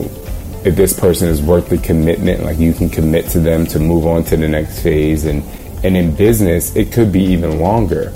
if 0.65 0.75
this 0.75 0.97
person 0.99 1.27
is 1.27 1.39
worth 1.39 1.69
the 1.69 1.77
commitment 1.79 2.41
like 2.43 2.57
you 2.57 2.73
can 2.73 2.89
commit 2.89 3.27
to 3.27 3.39
them 3.39 3.67
to 3.67 3.77
move 3.77 4.07
on 4.07 4.23
to 4.23 4.35
the 4.35 4.47
next 4.47 4.81
phase 4.81 5.25
and 5.25 5.43
and 5.83 5.97
in 5.97 6.15
business 6.15 6.75
it 6.75 6.91
could 6.91 7.11
be 7.11 7.21
even 7.21 7.59
longer 7.59 8.13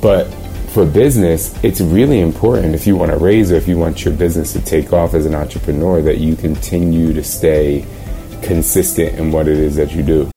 but 0.00 0.24
for 0.70 0.86
business 0.86 1.52
it's 1.64 1.80
really 1.80 2.20
important 2.20 2.74
if 2.74 2.86
you 2.86 2.96
want 2.96 3.10
to 3.10 3.18
raise 3.18 3.50
or 3.50 3.56
if 3.56 3.66
you 3.66 3.78
want 3.78 4.04
your 4.04 4.14
business 4.14 4.52
to 4.52 4.60
take 4.60 4.92
off 4.92 5.14
as 5.14 5.26
an 5.26 5.34
entrepreneur 5.34 6.00
that 6.00 6.18
you 6.18 6.36
continue 6.36 7.12
to 7.12 7.22
stay 7.22 7.84
consistent 8.42 9.18
in 9.18 9.32
what 9.32 9.48
it 9.48 9.58
is 9.58 9.76
that 9.76 9.92
you 9.92 10.02
do 10.02 10.30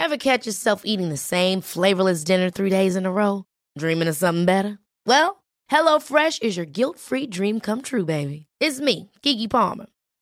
Ever 0.00 0.16
catch 0.16 0.46
yourself 0.46 0.82
eating 0.86 1.10
the 1.10 1.18
same 1.18 1.60
flavorless 1.60 2.24
dinner 2.24 2.48
three 2.48 2.70
days 2.70 2.96
in 2.96 3.04
a 3.04 3.12
row? 3.12 3.44
Dreaming 3.76 4.08
of 4.08 4.16
something 4.16 4.46
better? 4.46 4.78
Well, 5.04 5.42
HelloFresh 5.70 6.40
is 6.40 6.56
your 6.56 6.64
guilt 6.64 6.98
free 6.98 7.26
dream 7.26 7.60
come 7.60 7.82
true, 7.82 8.06
baby. 8.06 8.46
It's 8.58 8.80
me, 8.80 9.10
Keke 9.22 9.50
Palmer. 9.50 9.84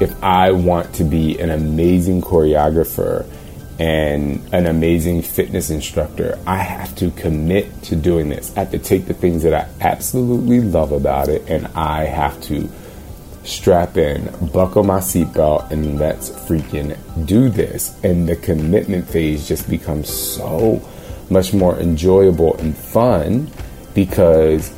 if 0.00 0.22
I 0.22 0.52
want 0.52 0.94
to 0.96 1.04
be 1.04 1.38
an 1.38 1.50
amazing 1.50 2.22
choreographer 2.22 3.26
and 3.78 4.42
an 4.52 4.66
amazing 4.66 5.22
fitness 5.22 5.70
instructor, 5.70 6.38
I 6.46 6.58
have 6.58 6.94
to 6.96 7.10
commit 7.12 7.82
to 7.84 7.96
doing 7.96 8.28
this. 8.28 8.54
I 8.56 8.60
have 8.60 8.70
to 8.72 8.78
take 8.78 9.06
the 9.06 9.14
things 9.14 9.42
that 9.42 9.54
I 9.54 9.68
absolutely 9.80 10.60
love 10.60 10.92
about 10.92 11.28
it 11.28 11.48
and 11.48 11.66
I 11.68 12.04
have 12.04 12.40
to 12.44 12.68
strap 13.44 13.96
in, 13.96 14.28
buckle 14.52 14.82
my 14.82 14.98
seatbelt, 14.98 15.70
and 15.70 15.98
let's 15.98 16.30
freaking 16.30 16.96
do 17.26 17.48
this. 17.48 17.98
And 18.02 18.28
the 18.28 18.36
commitment 18.36 19.08
phase 19.08 19.46
just 19.46 19.68
becomes 19.70 20.08
so 20.08 20.86
much 21.30 21.52
more 21.52 21.78
enjoyable 21.78 22.56
and 22.56 22.76
fun 22.76 23.50
because 23.94 24.72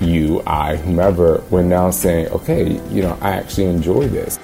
you, 0.00 0.42
I, 0.46 0.76
whomever, 0.76 1.44
we're 1.50 1.62
now 1.62 1.90
saying, 1.90 2.28
okay, 2.28 2.80
you 2.90 3.02
know, 3.02 3.18
I 3.20 3.32
actually 3.32 3.66
enjoy 3.66 4.08
this. 4.08 4.38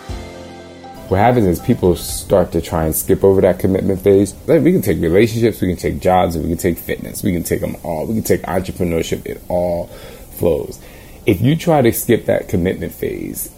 What 1.08 1.18
happens 1.18 1.46
is 1.46 1.60
people 1.60 1.94
start 1.94 2.50
to 2.52 2.60
try 2.60 2.84
and 2.84 2.94
skip 2.94 3.22
over 3.22 3.40
that 3.40 3.60
commitment 3.60 4.00
phase. 4.00 4.34
Like 4.48 4.62
we 4.62 4.72
can 4.72 4.82
take 4.82 5.00
relationships, 5.00 5.60
we 5.60 5.68
can 5.68 5.76
take 5.76 6.00
jobs, 6.00 6.36
we 6.36 6.48
can 6.48 6.56
take 6.56 6.78
fitness. 6.78 7.22
We 7.22 7.32
can 7.32 7.44
take 7.44 7.60
them 7.60 7.76
all. 7.84 8.06
We 8.06 8.14
can 8.14 8.24
take 8.24 8.42
entrepreneurship. 8.42 9.24
It 9.24 9.40
all 9.48 9.86
flows. 9.86 10.80
If 11.24 11.40
you 11.40 11.56
try 11.56 11.80
to 11.82 11.92
skip 11.92 12.26
that 12.26 12.48
commitment 12.48 12.92
phase 12.92 13.52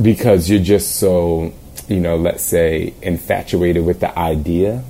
because 0.00 0.50
you're 0.50 0.62
just 0.62 0.96
so, 0.96 1.52
you 1.88 2.00
know, 2.00 2.16
let's 2.16 2.42
say 2.42 2.92
infatuated 3.00 3.84
with 3.84 4.00
the 4.00 4.16
idea 4.18 4.84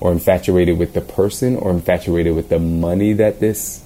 or 0.00 0.12
infatuated 0.12 0.78
with 0.78 0.94
the 0.94 1.00
person 1.00 1.56
or 1.56 1.72
infatuated 1.72 2.36
with 2.36 2.48
the 2.48 2.58
money 2.58 3.12
that 3.14 3.40
this 3.40 3.84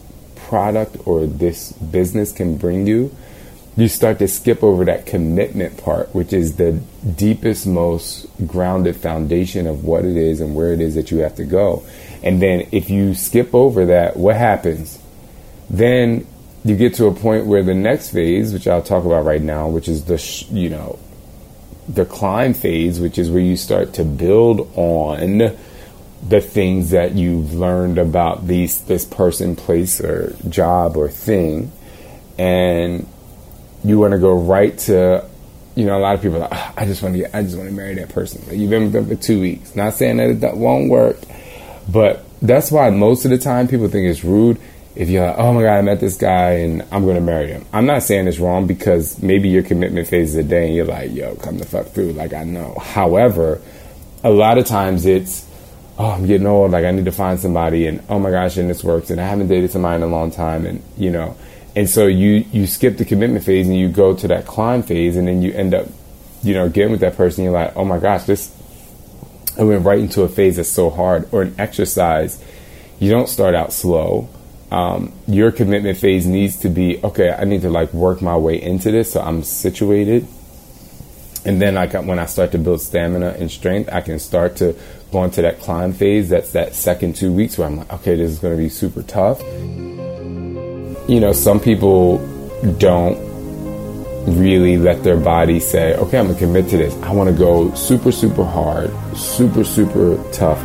product 0.53 0.99
or 1.07 1.27
this 1.27 1.73
business 1.73 2.31
can 2.31 2.59
bring 2.59 2.87
you, 2.87 3.11
you 3.75 3.89
start 3.89 4.19
to 4.19 4.29
skip 4.29 4.63
over 4.63 4.85
that 4.85 5.07
commitment 5.07 5.83
part, 5.83 6.15
which 6.15 6.31
is 6.31 6.57
the 6.57 6.73
deepest, 7.17 7.67
most 7.67 8.27
grounded 8.47 8.95
foundation 8.95 9.67
of 9.67 9.83
what 9.83 10.05
it 10.05 10.15
is 10.15 10.43
and 10.43 10.55
where 10.55 10.75
it 10.75 10.81
is 10.83 10.95
that 10.95 11.11
you 11.11 11.21
have 11.21 11.35
to 11.35 11.45
go. 11.45 11.83
And 12.23 12.43
then 12.43 12.69
if 12.71 12.91
you 12.91 13.15
skip 13.15 13.55
over 13.55 13.87
that, 13.87 14.19
what 14.19 14.37
happens? 14.37 14.99
Then 15.71 16.27
you 16.67 16.77
get 16.77 16.97
to 16.97 17.07
a 17.07 17.15
point 17.15 17.47
where 17.47 17.63
the 17.63 17.73
next 17.73 18.11
phase, 18.11 18.53
which 18.53 18.69
I'll 18.69 18.83
talk 18.83 19.07
about 19.07 19.25
right 19.25 19.41
now, 19.41 19.69
which 19.69 19.89
is 19.89 20.05
the, 20.05 20.19
sh- 20.19 20.45
you 20.51 20.69
know, 20.69 20.99
the 21.89 22.05
climb 22.05 22.53
phase, 22.53 23.01
which 23.01 23.17
is 23.17 23.31
where 23.31 23.41
you 23.41 23.57
start 23.57 23.95
to 23.95 24.05
build 24.05 24.71
on 24.77 25.57
the 26.23 26.41
things 26.41 26.91
that 26.91 27.15
you've 27.15 27.55
learned 27.55 27.99
about 27.99 28.47
these 28.47 28.81
this 28.83 29.05
person, 29.05 29.57
place, 29.57 30.01
or 30.01 30.37
job 30.49 30.97
or 30.97 31.09
thing, 31.09 31.73
and 32.39 33.07
you 33.85 33.99
want 33.99 34.13
to 34.13 34.19
go 34.19 34.33
right 34.35 34.79
to, 34.79 35.25
you 35.75 35.85
know, 35.85 35.99
a 35.99 36.01
lot 36.01 36.15
of 36.15 36.23
people 36.23 36.37
are 36.37 36.49
like, 36.49 36.51
oh, 36.53 36.75
I 36.77 36.85
just 36.85 37.03
want 37.03 37.15
to 37.15 37.23
get, 37.23 37.35
I 37.35 37.43
just 37.43 37.57
want 37.57 37.69
to 37.69 37.75
marry 37.75 37.95
that 37.95 38.11
person. 38.11 38.43
Like, 38.47 38.57
you've 38.59 38.71
been 38.71 38.85
with 38.85 38.93
them 38.93 39.09
for 39.09 39.17
two 39.17 39.41
weeks. 39.41 39.75
Not 39.75 39.95
saying 39.95 40.19
that 40.19 40.31
it 40.31 40.57
won't 40.57 40.89
work, 40.89 41.19
but 41.89 42.25
that's 42.41 42.71
why 42.71 42.91
most 42.91 43.25
of 43.25 43.31
the 43.31 43.39
time 43.39 43.69
people 43.69 43.89
think 43.89 44.09
it's 44.09 44.25
rude 44.25 44.61
if 44.95 45.09
you're 45.09 45.27
like, 45.27 45.39
oh 45.39 45.53
my 45.53 45.63
god, 45.63 45.79
I 45.79 45.83
met 45.83 46.01
this 46.01 46.17
guy 46.17 46.51
and 46.59 46.83
I'm 46.93 47.07
gonna 47.07 47.21
marry 47.21 47.49
him. 47.49 47.65
I'm 47.73 47.87
not 47.87 48.03
saying 48.03 48.29
it's 48.29 48.39
wrong 48.39 48.67
because 48.67 49.23
maybe 49.23 49.49
your 49.49 49.63
commitment 49.63 50.07
phase 50.07 50.31
is 50.31 50.37
a 50.37 50.43
day 50.43 50.67
and 50.67 50.75
you're 50.75 50.85
like, 50.85 51.13
yo, 51.13 51.35
come 51.37 51.59
the 51.59 51.65
fuck 51.67 51.89
through. 51.89 52.13
Like 52.13 52.35
I 52.35 52.45
know. 52.45 52.75
However, 52.75 53.61
a 54.23 54.31
lot 54.31 54.59
of 54.59 54.67
times 54.67 55.07
it's 55.07 55.47
oh, 56.03 56.11
I'm 56.11 56.27
getting 56.27 56.47
old, 56.49 56.73
like 56.73 56.85
I 56.85 56.91
need 56.91 57.05
to 57.05 57.13
find 57.13 57.39
somebody, 57.39 57.87
and 57.87 58.03
oh 58.09 58.19
my 58.19 58.31
gosh, 58.31 58.57
and 58.57 58.69
this 58.69 58.83
works, 58.83 59.11
and 59.11 59.21
I 59.21 59.27
haven't 59.27 59.47
dated 59.47 59.71
somebody 59.71 59.97
in 59.97 60.03
a 60.03 60.13
long 60.13 60.33
time, 60.33 60.67
and 60.67 60.83
you 60.99 61.11
know, 61.11 61.37
and 61.77 61.89
so 61.89 62.07
you 62.07 62.45
you 62.51 62.67
skip 62.67 62.97
the 62.97 63.05
commitment 63.05 63.45
phase 63.45 63.69
and 63.69 63.77
you 63.77 63.89
go 63.89 64.15
to 64.15 64.29
that 64.29 64.45
climb 64.45 64.83
phase, 64.83 65.17
and 65.17 65.29
then 65.29 65.43
you 65.43 65.53
end 65.53 65.75
up, 65.75 65.87
you 66.43 66.55
know, 66.55 66.69
getting 66.69 66.91
with 66.91 67.01
that 67.01 67.17
person. 67.17 67.45
You're 67.45 67.53
like, 67.53 67.77
oh 67.77 67.85
my 67.85 67.99
gosh, 67.99 68.25
this. 68.25 68.51
I 69.59 69.65
went 69.65 69.85
right 69.85 69.99
into 69.99 70.23
a 70.23 70.29
phase 70.29 70.57
that's 70.57 70.69
so 70.69 70.91
hard, 70.91 71.29
or 71.31 71.43
an 71.43 71.55
exercise. 71.59 72.43
You 72.99 73.11
don't 73.11 73.29
start 73.29 73.55
out 73.55 73.73
slow. 73.73 74.29
Um, 74.71 75.13
your 75.29 75.53
commitment 75.53 75.99
phase 75.99 76.27
needs 76.27 76.57
to 76.61 76.69
be 76.69 76.99
okay. 77.05 77.31
I 77.31 77.45
need 77.45 77.63
to 77.63 77.71
like 77.71 77.93
work 77.93 78.23
my 78.23 78.37
way 78.37 78.61
into 78.61 78.91
this, 78.91 79.13
so 79.13 79.21
I'm 79.21 79.45
situated 79.45 80.27
and 81.45 81.61
then 81.61 81.77
I 81.77 81.87
got, 81.87 82.05
when 82.05 82.19
I 82.19 82.27
start 82.27 82.53
to 82.53 82.59
build 82.59 82.81
stamina 82.81 83.37
and 83.39 83.51
strength, 83.51 83.91
I 83.93 84.01
can 84.01 84.19
start 84.19 84.57
to 84.57 84.77
go 85.11 85.25
into 85.25 85.43
that 85.43 85.61
climb 85.61 85.93
phase, 85.93 86.29
that's 86.29 86.53
that 86.53 86.75
second 86.75 87.17
two 87.17 87.33
weeks 87.33 87.59
where 87.59 87.67
I'm 87.67 87.77
like, 87.77 87.93
okay, 87.93 88.15
this 88.17 88.31
is 88.31 88.39
going 88.39 88.57
to 88.57 88.63
be 88.63 88.69
super 88.69 89.03
tough. 89.03 89.43
You 91.09 91.21
know, 91.21 91.33
some 91.33 91.61
people 91.61 92.19
don't 92.79 93.19
really 94.39 94.79
let 94.79 95.03
their 95.03 95.17
body 95.17 95.59
say, 95.59 95.95
okay, 95.97 96.19
I'm 96.19 96.27
going 96.27 96.39
to 96.39 96.45
commit 96.45 96.69
to 96.71 96.77
this. 96.77 96.95
I 97.03 97.13
want 97.13 97.29
to 97.29 97.37
go 97.37 97.75
super, 97.75 98.13
super 98.13 98.45
hard, 98.45 98.91
super, 99.17 99.65
super 99.65 100.23
tough 100.33 100.63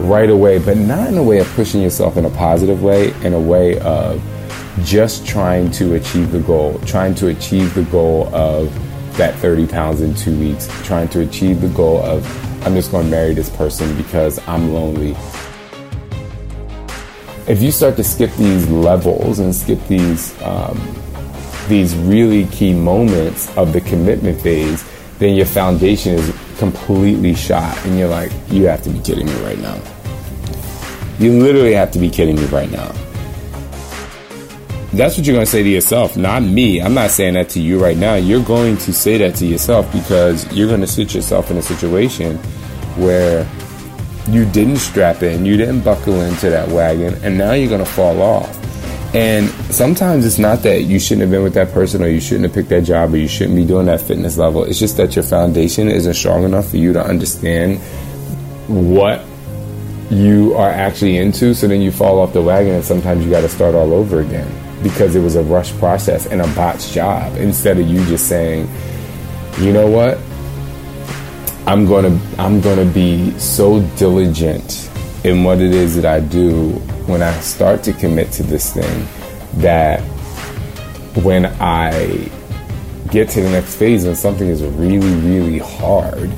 right 0.00 0.28
away, 0.28 0.58
but 0.58 0.76
not 0.76 1.08
in 1.08 1.16
a 1.16 1.22
way 1.22 1.38
of 1.38 1.48
pushing 1.54 1.80
yourself 1.80 2.16
in 2.16 2.24
a 2.24 2.30
positive 2.30 2.82
way, 2.82 3.12
in 3.22 3.32
a 3.32 3.40
way 3.40 3.78
of 3.80 4.20
just 4.84 5.26
trying 5.26 5.70
to 5.70 5.94
achieve 5.94 6.32
the 6.32 6.40
goal, 6.40 6.78
trying 6.80 7.14
to 7.14 7.28
achieve 7.28 7.72
the 7.74 7.84
goal 7.84 8.28
of 8.34 8.70
that 9.16 9.34
30 9.36 9.66
pounds 9.66 10.00
in 10.00 10.14
two 10.14 10.38
weeks, 10.38 10.68
trying 10.84 11.08
to 11.08 11.20
achieve 11.20 11.60
the 11.60 11.68
goal 11.68 12.02
of 12.02 12.24
I'm 12.66 12.74
just 12.74 12.90
going 12.90 13.04
to 13.04 13.10
marry 13.10 13.32
this 13.32 13.48
person 13.50 13.96
because 13.96 14.40
I'm 14.48 14.72
lonely. 14.72 15.16
If 17.46 17.62
you 17.62 17.70
start 17.70 17.96
to 17.96 18.04
skip 18.04 18.32
these 18.32 18.68
levels 18.68 19.38
and 19.38 19.54
skip 19.54 19.78
these 19.86 20.40
um, 20.42 20.80
these 21.68 21.94
really 21.96 22.46
key 22.46 22.72
moments 22.72 23.54
of 23.56 23.72
the 23.72 23.80
commitment 23.80 24.40
phase, 24.40 24.84
then 25.18 25.34
your 25.34 25.46
foundation 25.46 26.14
is 26.14 26.34
completely 26.58 27.34
shot, 27.34 27.76
and 27.84 27.98
you're 27.98 28.08
like, 28.08 28.32
you 28.48 28.66
have 28.66 28.82
to 28.82 28.90
be 28.90 29.00
kidding 29.00 29.26
me 29.26 29.34
right 29.42 29.58
now. 29.58 29.80
You 31.18 31.40
literally 31.40 31.72
have 31.74 31.90
to 31.92 31.98
be 31.98 32.10
kidding 32.10 32.36
me 32.36 32.44
right 32.46 32.70
now. 32.70 32.92
That's 34.96 35.18
what 35.18 35.26
you're 35.26 35.34
going 35.34 35.44
to 35.44 35.50
say 35.50 35.62
to 35.62 35.68
yourself, 35.68 36.16
not 36.16 36.42
me. 36.42 36.80
I'm 36.80 36.94
not 36.94 37.10
saying 37.10 37.34
that 37.34 37.50
to 37.50 37.60
you 37.60 37.78
right 37.78 37.98
now. 37.98 38.14
You're 38.14 38.42
going 38.42 38.78
to 38.78 38.94
say 38.94 39.18
that 39.18 39.34
to 39.36 39.46
yourself 39.46 39.92
because 39.92 40.50
you're 40.56 40.68
going 40.68 40.80
to 40.80 40.86
sit 40.86 41.14
yourself 41.14 41.50
in 41.50 41.58
a 41.58 41.62
situation 41.62 42.38
where 42.96 43.46
you 44.30 44.46
didn't 44.46 44.78
strap 44.78 45.22
in, 45.22 45.44
you 45.44 45.58
didn't 45.58 45.82
buckle 45.82 46.22
into 46.22 46.48
that 46.48 46.70
wagon, 46.70 47.12
and 47.22 47.36
now 47.36 47.52
you're 47.52 47.68
going 47.68 47.84
to 47.84 47.90
fall 47.90 48.22
off. 48.22 48.50
And 49.14 49.50
sometimes 49.70 50.24
it's 50.24 50.38
not 50.38 50.62
that 50.62 50.84
you 50.84 50.98
shouldn't 50.98 51.20
have 51.20 51.30
been 51.30 51.42
with 51.42 51.54
that 51.54 51.72
person 51.72 52.02
or 52.02 52.08
you 52.08 52.18
shouldn't 52.18 52.44
have 52.44 52.54
picked 52.54 52.70
that 52.70 52.84
job 52.84 53.12
or 53.12 53.18
you 53.18 53.28
shouldn't 53.28 53.56
be 53.56 53.66
doing 53.66 53.84
that 53.86 54.00
fitness 54.00 54.38
level. 54.38 54.64
It's 54.64 54.78
just 54.78 54.96
that 54.96 55.14
your 55.14 55.24
foundation 55.24 55.88
isn't 55.88 56.14
strong 56.14 56.44
enough 56.44 56.70
for 56.70 56.78
you 56.78 56.94
to 56.94 57.04
understand 57.04 57.80
what 58.66 59.22
you 60.10 60.54
are 60.54 60.70
actually 60.70 61.18
into. 61.18 61.54
So 61.54 61.68
then 61.68 61.82
you 61.82 61.92
fall 61.92 62.18
off 62.18 62.32
the 62.32 62.40
wagon 62.40 62.72
and 62.72 62.84
sometimes 62.84 63.26
you 63.26 63.30
got 63.30 63.42
to 63.42 63.48
start 63.50 63.74
all 63.74 63.92
over 63.92 64.20
again 64.20 64.65
because 64.82 65.16
it 65.16 65.20
was 65.20 65.36
a 65.36 65.42
rush 65.42 65.72
process 65.74 66.26
and 66.26 66.40
a 66.40 66.46
botched 66.54 66.92
job 66.92 67.36
instead 67.36 67.78
of 67.78 67.86
you 67.86 68.04
just 68.06 68.28
saying, 68.28 68.68
you 69.58 69.72
know 69.72 69.88
what? 69.88 70.18
I'm 71.66 71.86
to 71.86 72.20
I'm 72.38 72.60
to 72.76 72.84
be 72.84 73.36
so 73.38 73.80
diligent 73.96 74.88
in 75.24 75.42
what 75.42 75.60
it 75.60 75.74
is 75.74 75.96
that 75.96 76.04
I 76.04 76.20
do 76.20 76.70
when 77.06 77.22
I 77.22 77.32
start 77.40 77.82
to 77.84 77.92
commit 77.92 78.30
to 78.32 78.44
this 78.44 78.72
thing 78.72 79.06
that 79.60 80.00
when 81.24 81.46
I 81.60 82.30
get 83.10 83.28
to 83.30 83.40
the 83.40 83.50
next 83.50 83.76
phase 83.76 84.04
and 84.04 84.16
something 84.16 84.46
is 84.46 84.62
really 84.62 85.14
really 85.22 85.58
hard 85.58 86.30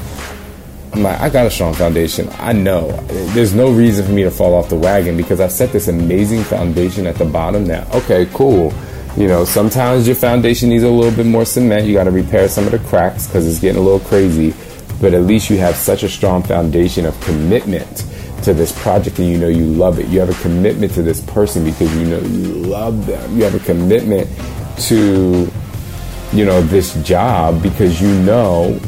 I'm 0.92 1.02
like, 1.02 1.20
I 1.20 1.28
got 1.28 1.46
a 1.46 1.50
strong 1.50 1.74
foundation. 1.74 2.28
I 2.38 2.52
know 2.52 2.90
there's 3.34 3.54
no 3.54 3.70
reason 3.70 4.06
for 4.06 4.12
me 4.12 4.22
to 4.24 4.30
fall 4.30 4.54
off 4.54 4.68
the 4.68 4.76
wagon 4.76 5.16
because 5.16 5.40
I've 5.40 5.52
set 5.52 5.72
this 5.72 5.88
amazing 5.88 6.44
foundation 6.44 7.06
at 7.06 7.16
the 7.16 7.24
bottom 7.24 7.64
now. 7.64 7.86
okay, 7.92 8.26
cool. 8.32 8.72
You 9.16 9.26
know, 9.26 9.44
sometimes 9.44 10.06
your 10.06 10.16
foundation 10.16 10.68
needs 10.68 10.84
a 10.84 10.88
little 10.88 11.14
bit 11.14 11.26
more 11.26 11.44
cement. 11.44 11.86
You 11.86 11.94
got 11.94 12.04
to 12.04 12.10
repair 12.10 12.48
some 12.48 12.64
of 12.66 12.72
the 12.72 12.78
cracks 12.78 13.26
because 13.26 13.46
it's 13.46 13.58
getting 13.58 13.80
a 13.80 13.84
little 13.84 14.00
crazy. 14.00 14.54
But 15.00 15.14
at 15.14 15.22
least 15.22 15.50
you 15.50 15.58
have 15.58 15.76
such 15.76 16.02
a 16.02 16.08
strong 16.08 16.42
foundation 16.42 17.04
of 17.04 17.20
commitment 17.20 18.04
to 18.42 18.54
this 18.54 18.70
project 18.80 19.18
and 19.18 19.28
you 19.28 19.38
know 19.38 19.48
you 19.48 19.66
love 19.66 19.98
it. 19.98 20.06
You 20.06 20.20
have 20.20 20.30
a 20.30 20.42
commitment 20.42 20.92
to 20.94 21.02
this 21.02 21.20
person 21.22 21.64
because 21.64 21.94
you 21.96 22.06
know 22.06 22.20
you 22.20 22.52
love 22.64 23.06
them. 23.06 23.36
You 23.36 23.44
have 23.44 23.54
a 23.54 23.64
commitment 23.64 24.28
to, 24.82 25.50
you 26.32 26.44
know, 26.44 26.62
this 26.62 26.94
job 27.02 27.62
because 27.62 28.00
you 28.00 28.12
know 28.20 28.80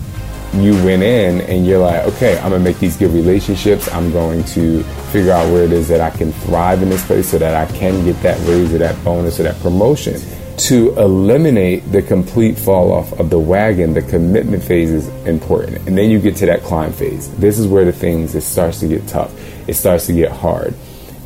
you 0.54 0.72
went 0.84 1.02
in 1.02 1.40
and 1.42 1.66
you're 1.66 1.78
like, 1.78 2.04
okay, 2.06 2.38
I'm 2.38 2.50
gonna 2.50 2.64
make 2.64 2.78
these 2.78 2.96
good 2.96 3.12
relationships. 3.12 3.88
I'm 3.92 4.10
going 4.12 4.44
to 4.44 4.82
figure 5.12 5.32
out 5.32 5.50
where 5.52 5.64
it 5.64 5.72
is 5.72 5.88
that 5.88 6.00
I 6.00 6.10
can 6.10 6.32
thrive 6.32 6.82
in 6.82 6.90
this 6.90 7.04
place 7.06 7.30
so 7.30 7.38
that 7.38 7.54
I 7.54 7.70
can 7.72 8.04
get 8.04 8.20
that 8.22 8.38
raise 8.48 8.72
or 8.72 8.78
that 8.78 9.02
bonus 9.04 9.38
or 9.38 9.44
that 9.44 9.58
promotion. 9.60 10.20
To 10.56 10.92
eliminate 10.98 11.90
the 11.90 12.02
complete 12.02 12.58
fall 12.58 12.92
off 12.92 13.18
of 13.18 13.30
the 13.30 13.38
wagon, 13.38 13.94
the 13.94 14.02
commitment 14.02 14.62
phase 14.62 14.90
is 14.90 15.08
important. 15.26 15.86
And 15.88 15.96
then 15.96 16.10
you 16.10 16.20
get 16.20 16.36
to 16.36 16.46
that 16.46 16.62
climb 16.62 16.92
phase. 16.92 17.34
This 17.36 17.58
is 17.58 17.66
where 17.66 17.84
the 17.84 17.92
things 17.92 18.34
it 18.34 18.42
starts 18.42 18.80
to 18.80 18.88
get 18.88 19.06
tough. 19.08 19.32
It 19.68 19.74
starts 19.74 20.06
to 20.06 20.12
get 20.12 20.30
hard. 20.30 20.74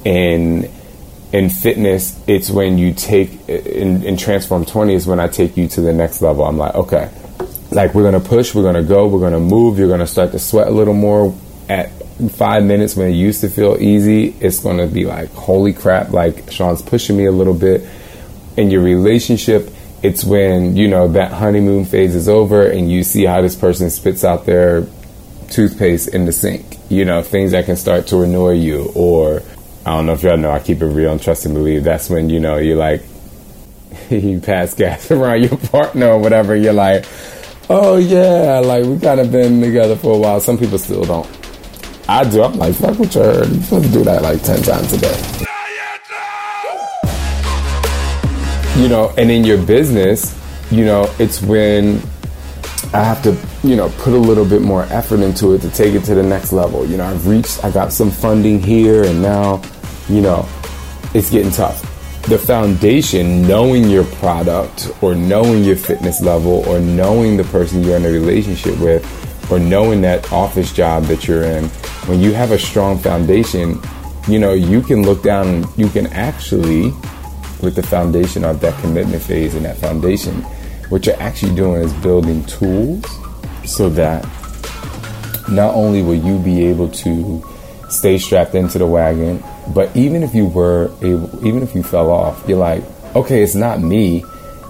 And 0.04 0.70
in 1.32 1.50
fitness, 1.50 2.22
it's 2.28 2.48
when 2.48 2.78
you 2.78 2.94
take 2.94 3.48
in, 3.48 4.04
in 4.04 4.16
Transform 4.16 4.64
20 4.64 4.94
is 4.94 5.06
when 5.06 5.18
I 5.18 5.26
take 5.26 5.56
you 5.56 5.66
to 5.66 5.80
the 5.80 5.92
next 5.92 6.22
level. 6.22 6.44
I'm 6.44 6.58
like, 6.58 6.76
okay, 6.76 7.10
like 7.74 7.94
we're 7.94 8.04
gonna 8.04 8.20
push, 8.20 8.54
we're 8.54 8.62
gonna 8.62 8.82
go, 8.82 9.06
we're 9.06 9.20
gonna 9.20 9.40
move. 9.40 9.78
You're 9.78 9.88
gonna 9.88 10.06
start 10.06 10.32
to 10.32 10.38
sweat 10.38 10.68
a 10.68 10.70
little 10.70 10.94
more 10.94 11.34
at 11.68 11.90
five 12.30 12.64
minutes 12.64 12.96
when 12.96 13.08
it 13.08 13.14
used 13.14 13.40
to 13.40 13.48
feel 13.48 13.76
easy. 13.80 14.28
It's 14.40 14.60
gonna 14.60 14.86
be 14.86 15.04
like, 15.04 15.30
holy 15.30 15.72
crap! 15.72 16.10
Like 16.10 16.50
Shaun's 16.50 16.82
pushing 16.82 17.16
me 17.16 17.26
a 17.26 17.32
little 17.32 17.54
bit. 17.54 17.88
In 18.56 18.70
your 18.70 18.82
relationship, 18.82 19.68
it's 20.02 20.22
when 20.22 20.76
you 20.76 20.86
know 20.86 21.08
that 21.08 21.32
honeymoon 21.32 21.84
phase 21.84 22.14
is 22.14 22.28
over 22.28 22.66
and 22.66 22.90
you 22.90 23.02
see 23.02 23.24
how 23.24 23.42
this 23.42 23.56
person 23.56 23.90
spits 23.90 24.22
out 24.22 24.46
their 24.46 24.86
toothpaste 25.50 26.08
in 26.08 26.24
the 26.24 26.32
sink. 26.32 26.78
You 26.88 27.04
know 27.04 27.22
things 27.22 27.52
that 27.52 27.64
can 27.64 27.76
start 27.76 28.06
to 28.08 28.22
annoy 28.22 28.52
you, 28.52 28.92
or 28.94 29.42
I 29.84 29.96
don't 29.96 30.06
know 30.06 30.12
if 30.12 30.22
y'all 30.22 30.36
know. 30.36 30.50
I 30.50 30.60
keep 30.60 30.82
it 30.82 30.86
real 30.86 31.12
and 31.12 31.22
trust 31.22 31.46
and 31.46 31.54
believe. 31.54 31.84
That's 31.84 32.08
when 32.08 32.30
you 32.30 32.38
know 32.38 32.58
you're 32.58 32.76
like 32.76 33.02
you 34.10 34.40
pass 34.40 34.74
gas 34.74 35.10
around 35.10 35.42
your 35.42 35.56
partner 35.56 36.08
or 36.08 36.18
whatever. 36.18 36.54
You're 36.54 36.72
like 36.72 37.06
oh 37.70 37.96
yeah, 37.96 38.60
like 38.60 38.84
we 38.84 38.98
kind 38.98 39.20
of 39.20 39.30
been 39.30 39.60
together 39.60 39.96
for 39.96 40.14
a 40.14 40.18
while. 40.18 40.40
Some 40.40 40.58
people 40.58 40.78
still 40.78 41.04
don't. 41.04 41.28
I 42.08 42.28
do. 42.28 42.42
I'm 42.42 42.54
like, 42.54 42.74
fuck 42.74 42.98
you 42.98 43.06
heard. 43.20 43.48
You 43.48 43.60
supposed 43.62 43.86
to 43.86 43.92
do 43.92 44.04
that 44.04 44.22
like 44.22 44.42
ten 44.42 44.62
times 44.62 44.92
a 44.92 44.98
day. 44.98 45.20
You 48.82 48.88
know, 48.88 49.14
and 49.16 49.30
in 49.30 49.44
your 49.44 49.58
business, 49.64 50.38
you 50.70 50.84
know, 50.84 51.12
it's 51.18 51.40
when 51.40 52.02
I 52.92 53.02
have 53.02 53.22
to, 53.22 53.36
you 53.66 53.76
know, 53.76 53.88
put 53.98 54.12
a 54.12 54.18
little 54.18 54.44
bit 54.44 54.62
more 54.62 54.82
effort 54.84 55.20
into 55.20 55.54
it 55.54 55.60
to 55.62 55.70
take 55.70 55.94
it 55.94 56.04
to 56.04 56.14
the 56.14 56.22
next 56.22 56.52
level. 56.52 56.84
You 56.84 56.96
know, 56.96 57.04
I've 57.04 57.26
reached, 57.26 57.64
I 57.64 57.70
got 57.70 57.92
some 57.92 58.10
funding 58.10 58.60
here, 58.60 59.04
and 59.04 59.22
now, 59.22 59.62
you 60.08 60.20
know, 60.20 60.48
it's 61.14 61.30
getting 61.30 61.52
tough 61.52 61.93
the 62.28 62.38
foundation, 62.38 63.42
knowing 63.42 63.90
your 63.90 64.04
product 64.04 64.90
or 65.02 65.14
knowing 65.14 65.62
your 65.62 65.76
fitness 65.76 66.22
level 66.22 66.66
or 66.66 66.80
knowing 66.80 67.36
the 67.36 67.44
person 67.44 67.82
you're 67.82 67.96
in 67.96 68.06
a 68.06 68.10
relationship 68.10 68.78
with 68.78 69.04
or 69.52 69.58
knowing 69.58 70.00
that 70.00 70.32
office 70.32 70.72
job 70.72 71.02
that 71.04 71.28
you're 71.28 71.42
in, 71.42 71.64
when 72.06 72.20
you 72.20 72.32
have 72.32 72.50
a 72.50 72.58
strong 72.58 72.98
foundation, 72.98 73.78
you 74.26 74.38
know, 74.38 74.54
you 74.54 74.80
can 74.80 75.02
look 75.02 75.22
down 75.22 75.66
you 75.76 75.88
can 75.90 76.06
actually, 76.08 76.84
with 77.60 77.74
the 77.74 77.82
foundation 77.82 78.42
of 78.42 78.58
that 78.60 78.78
commitment 78.80 79.22
phase 79.22 79.54
and 79.54 79.66
that 79.66 79.76
foundation, 79.76 80.40
what 80.88 81.04
you're 81.04 81.20
actually 81.20 81.54
doing 81.54 81.82
is 81.82 81.92
building 81.94 82.42
tools 82.46 83.04
so 83.66 83.90
that 83.90 84.24
not 85.50 85.74
only 85.74 86.02
will 86.02 86.14
you 86.14 86.38
be 86.38 86.64
able 86.64 86.88
to 86.88 87.44
stay 87.90 88.16
strapped 88.16 88.54
into 88.54 88.78
the 88.78 88.86
wagon 88.86 89.44
but 89.72 89.94
even 89.96 90.22
if 90.22 90.34
you 90.34 90.46
were 90.46 90.90
able, 91.02 91.46
even 91.46 91.62
if 91.62 91.74
you 91.74 91.82
fell 91.82 92.10
off, 92.10 92.44
you're 92.48 92.58
like, 92.58 92.82
okay, 93.14 93.42
it's 93.42 93.54
not 93.54 93.80
me. 93.80 94.24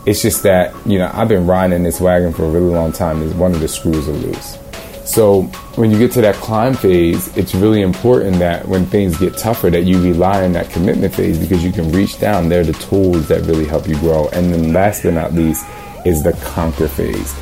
It's 0.07 0.21
just 0.21 0.43
that, 0.43 0.75
you 0.87 0.99
know, 0.99 1.11
I've 1.13 1.29
been 1.29 1.47
riding 1.47 1.83
this 1.83 2.01
wagon 2.01 2.33
for 2.33 2.45
a 2.45 2.51
really 2.51 2.73
long 2.73 2.93
time. 2.93 3.23
Is 3.23 3.35
one 3.35 3.53
of 3.53 3.61
the 3.61 3.69
screws 3.69 4.09
are 4.09 4.13
loose. 4.13 4.59
So 5.05 5.43
when 5.77 5.91
you 5.91 5.99
get 5.99 6.13
to 6.13 6.23
that 6.23 6.35
climb 6.37 6.75
phase, 6.75 7.35
it's 7.37 7.55
really 7.55 7.83
important 7.83 8.39
that 8.39 8.67
when 8.67 8.87
things 8.87 9.19
get 9.19 9.37
tougher, 9.37 9.69
that 9.71 9.83
you 9.85 10.01
rely 10.03 10.43
on 10.43 10.53
that 10.53 10.71
commitment 10.71 11.15
phase 11.15 11.39
because 11.39 11.63
you 11.63 11.73
can 11.73 11.93
reach 11.93 12.19
down. 12.19 12.49
They're 12.49 12.65
the 12.65 12.73
tools 12.75 13.29
that 13.29 13.43
really 13.43 13.67
help 13.67 13.87
you 13.87 13.97
grow. 13.97 14.29
And 14.29 14.53
then 14.53 14.73
last 14.73 15.03
but 15.03 15.15
not 15.15 15.35
least 15.35 15.67
is 16.07 16.23
the 16.23 16.33
conquer 16.45 16.89
phase. 16.89 17.35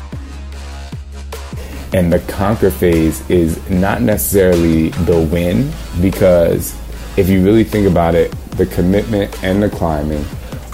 And 1.93 2.11
the 2.11 2.19
conquer 2.19 2.71
phase 2.71 3.27
is 3.29 3.69
not 3.69 4.01
necessarily 4.01 4.89
the 4.89 5.21
win 5.21 5.71
because 6.01 6.77
if 7.15 7.29
you 7.29 7.43
really 7.43 7.63
think 7.63 7.87
about 7.87 8.15
it, 8.15 8.31
the 8.51 8.65
commitment 8.65 9.43
and 9.43 9.61
the 9.61 9.69
climbing 9.69 10.25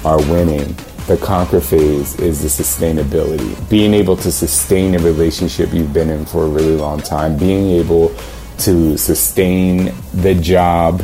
are 0.06 0.18
winning. 0.18 0.76
The 1.08 1.18
conquer 1.18 1.60
phase 1.60 2.20
is 2.20 2.42
the 2.42 2.64
sustainability. 2.64 3.70
Being 3.70 3.94
able 3.94 4.16
to 4.18 4.32
sustain 4.32 4.96
a 4.96 5.00
relationship 5.00 5.74
you've 5.74 5.94
been 5.94 6.10
in 6.10 6.26
for 6.26 6.46
a 6.46 6.48
really 6.48 6.76
long 6.76 7.02
time, 7.02 7.38
being 7.38 7.70
able 7.72 8.16
to 8.60 8.98
sustain 8.98 9.94
the 10.14 10.36
job 10.36 11.04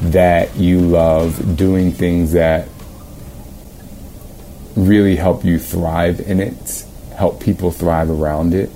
that 0.00 0.56
you 0.56 0.80
love, 0.80 1.56
doing 1.56 1.92
things 1.92 2.32
that 2.32 2.68
really 4.76 5.16
help 5.16 5.44
you 5.44 5.58
thrive 5.58 6.20
in 6.20 6.40
it, 6.40 6.84
help 7.16 7.40
people 7.40 7.70
thrive 7.70 8.10
around 8.10 8.54
it. 8.54 8.70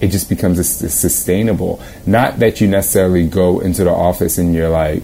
it 0.00 0.08
just 0.08 0.28
becomes 0.28 0.58
a, 0.58 0.86
a 0.86 0.88
sustainable. 0.90 1.82
Not 2.04 2.38
that 2.40 2.60
you 2.60 2.68
necessarily 2.68 3.26
go 3.26 3.60
into 3.60 3.84
the 3.84 3.90
office 3.90 4.38
and 4.38 4.54
you're 4.54 4.68
like, 4.68 5.02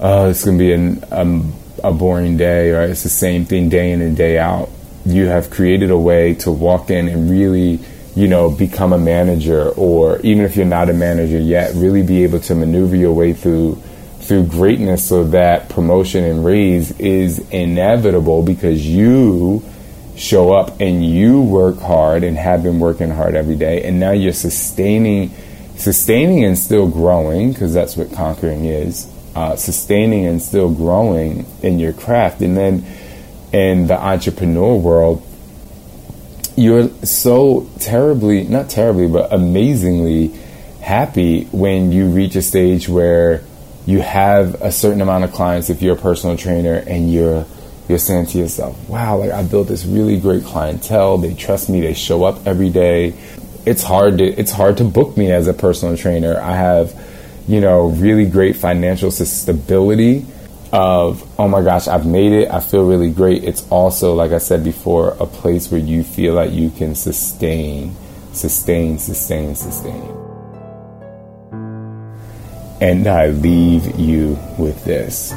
oh, 0.00 0.30
it's 0.30 0.44
going 0.44 0.58
to 0.58 0.64
be 0.64 0.72
an, 0.72 1.04
um, 1.10 1.52
a 1.82 1.92
boring 1.92 2.36
day 2.36 2.70
or 2.70 2.82
it's 2.82 3.02
the 3.02 3.08
same 3.08 3.44
thing 3.44 3.68
day 3.68 3.92
in 3.92 4.00
and 4.00 4.16
day 4.16 4.38
out. 4.38 4.70
You 5.04 5.26
have 5.26 5.50
created 5.50 5.90
a 5.90 5.98
way 5.98 6.34
to 6.36 6.50
walk 6.50 6.90
in 6.90 7.08
and 7.08 7.30
really, 7.30 7.80
you 8.14 8.28
know, 8.28 8.50
become 8.50 8.92
a 8.92 8.98
manager 8.98 9.70
or 9.70 10.20
even 10.20 10.44
if 10.44 10.56
you're 10.56 10.66
not 10.66 10.90
a 10.90 10.92
manager 10.92 11.38
yet, 11.38 11.74
really 11.74 12.02
be 12.02 12.24
able 12.24 12.40
to 12.40 12.54
maneuver 12.54 12.96
your 12.96 13.12
way 13.12 13.32
through 13.32 13.82
through 14.20 14.44
greatness 14.44 15.08
so 15.08 15.24
that 15.24 15.70
promotion 15.70 16.22
and 16.22 16.44
raise 16.44 16.90
is 17.00 17.38
inevitable 17.50 18.42
because 18.42 18.86
you 18.86 19.64
show 20.16 20.52
up 20.52 20.80
and 20.80 21.06
you 21.06 21.40
work 21.40 21.78
hard 21.78 22.22
and 22.22 22.36
have 22.36 22.62
been 22.62 22.78
working 22.78 23.08
hard 23.08 23.34
every 23.34 23.56
day 23.56 23.84
and 23.84 23.98
now 23.98 24.10
you're 24.10 24.32
sustaining 24.32 25.30
sustaining 25.76 26.44
and 26.44 26.58
still 26.58 26.88
growing 26.88 27.52
because 27.52 27.72
that's 27.72 27.96
what 27.96 28.12
conquering 28.12 28.66
is 28.66 29.10
uh, 29.38 29.56
sustaining 29.56 30.26
and 30.26 30.42
still 30.42 30.68
growing 30.68 31.46
in 31.62 31.78
your 31.78 31.92
craft 31.92 32.40
and 32.40 32.56
then 32.56 32.84
in 33.52 33.86
the 33.86 33.94
entrepreneur 33.94 34.74
world 34.76 35.24
you're 36.56 36.88
so 37.04 37.68
terribly 37.78 38.42
not 38.44 38.68
terribly 38.68 39.06
but 39.06 39.32
amazingly 39.32 40.28
happy 40.80 41.44
when 41.52 41.92
you 41.92 42.06
reach 42.06 42.34
a 42.34 42.42
stage 42.42 42.88
where 42.88 43.42
you 43.86 44.00
have 44.00 44.60
a 44.60 44.72
certain 44.72 45.00
amount 45.00 45.22
of 45.22 45.32
clients 45.32 45.70
if 45.70 45.82
you're 45.82 45.96
a 45.96 46.00
personal 46.00 46.36
trainer 46.36 46.74
and 46.74 47.12
you're 47.12 47.46
you're 47.88 47.98
saying 47.98 48.26
to 48.26 48.38
yourself, 48.38 48.76
wow, 48.88 49.16
like 49.16 49.30
I 49.30 49.42
built 49.42 49.68
this 49.68 49.86
really 49.86 50.20
great 50.20 50.44
clientele. 50.44 51.16
They 51.16 51.34
trust 51.34 51.70
me. 51.70 51.80
They 51.80 51.94
show 51.94 52.24
up 52.24 52.46
every 52.46 52.68
day. 52.68 53.14
It's 53.64 53.82
hard 53.82 54.18
to, 54.18 54.24
it's 54.24 54.52
hard 54.52 54.76
to 54.76 54.84
book 54.84 55.16
me 55.16 55.32
as 55.32 55.48
a 55.48 55.54
personal 55.54 55.96
trainer. 55.96 56.38
I 56.38 56.54
have, 56.54 56.92
you 57.48 57.60
know, 57.60 57.88
really 57.88 58.26
great 58.26 58.56
financial 58.56 59.10
stability 59.10 60.26
of, 60.70 61.26
oh 61.40 61.48
my 61.48 61.62
gosh, 61.62 61.88
I've 61.88 62.06
made 62.06 62.32
it. 62.32 62.50
I 62.50 62.60
feel 62.60 62.86
really 62.86 63.10
great. 63.10 63.42
It's 63.42 63.66
also, 63.70 64.14
like 64.14 64.32
I 64.32 64.38
said 64.38 64.62
before, 64.62 65.16
a 65.18 65.26
place 65.26 65.70
where 65.70 65.80
you 65.80 66.04
feel 66.04 66.34
like 66.34 66.52
you 66.52 66.68
can 66.70 66.94
sustain, 66.94 67.96
sustain, 68.32 68.98
sustain, 68.98 69.54
sustain. 69.54 70.14
And 72.80 73.06
I 73.08 73.28
leave 73.28 73.98
you 73.98 74.38
with 74.58 74.84
this 74.84 75.32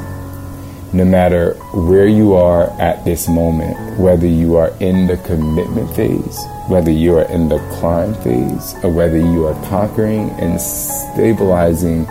no 0.92 1.04
matter 1.04 1.54
where 1.72 2.06
you 2.06 2.34
are 2.34 2.68
at 2.80 3.02
this 3.04 3.26
moment, 3.28 3.98
whether 3.98 4.26
you 4.26 4.56
are 4.56 4.68
in 4.80 5.06
the 5.06 5.16
commitment 5.18 5.94
phase, 5.96 6.44
whether 6.68 6.90
you 6.90 7.16
are 7.16 7.28
in 7.30 7.48
the 7.48 7.58
climb 7.78 8.14
phase, 8.16 8.74
or 8.82 8.90
whether 8.90 9.16
you 9.16 9.46
are 9.46 9.54
conquering 9.68 10.28
and 10.32 10.60
stabilizing 10.60 12.06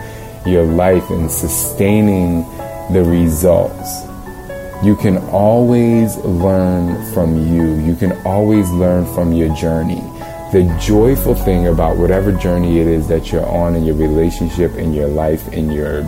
your 0.47 0.63
life 0.63 1.07
and 1.11 1.29
sustaining 1.29 2.41
the 2.91 3.03
results, 3.05 4.03
you 4.83 4.95
can 4.95 5.17
always 5.29 6.17
learn 6.17 7.13
from 7.13 7.37
you. 7.53 7.75
You 7.85 7.95
can 7.95 8.13
always 8.25 8.67
learn 8.71 9.05
from 9.13 9.31
your 9.31 9.55
journey. 9.55 10.01
The 10.51 10.75
joyful 10.81 11.35
thing 11.35 11.67
about 11.67 11.97
whatever 11.97 12.31
journey 12.31 12.79
it 12.79 12.87
is 12.87 13.07
that 13.09 13.31
you're 13.31 13.45
on 13.45 13.75
in 13.75 13.85
your 13.85 13.95
relationship, 13.95 14.73
in 14.73 14.91
your 14.91 15.07
life, 15.07 15.47
in 15.53 15.71
your 15.71 16.03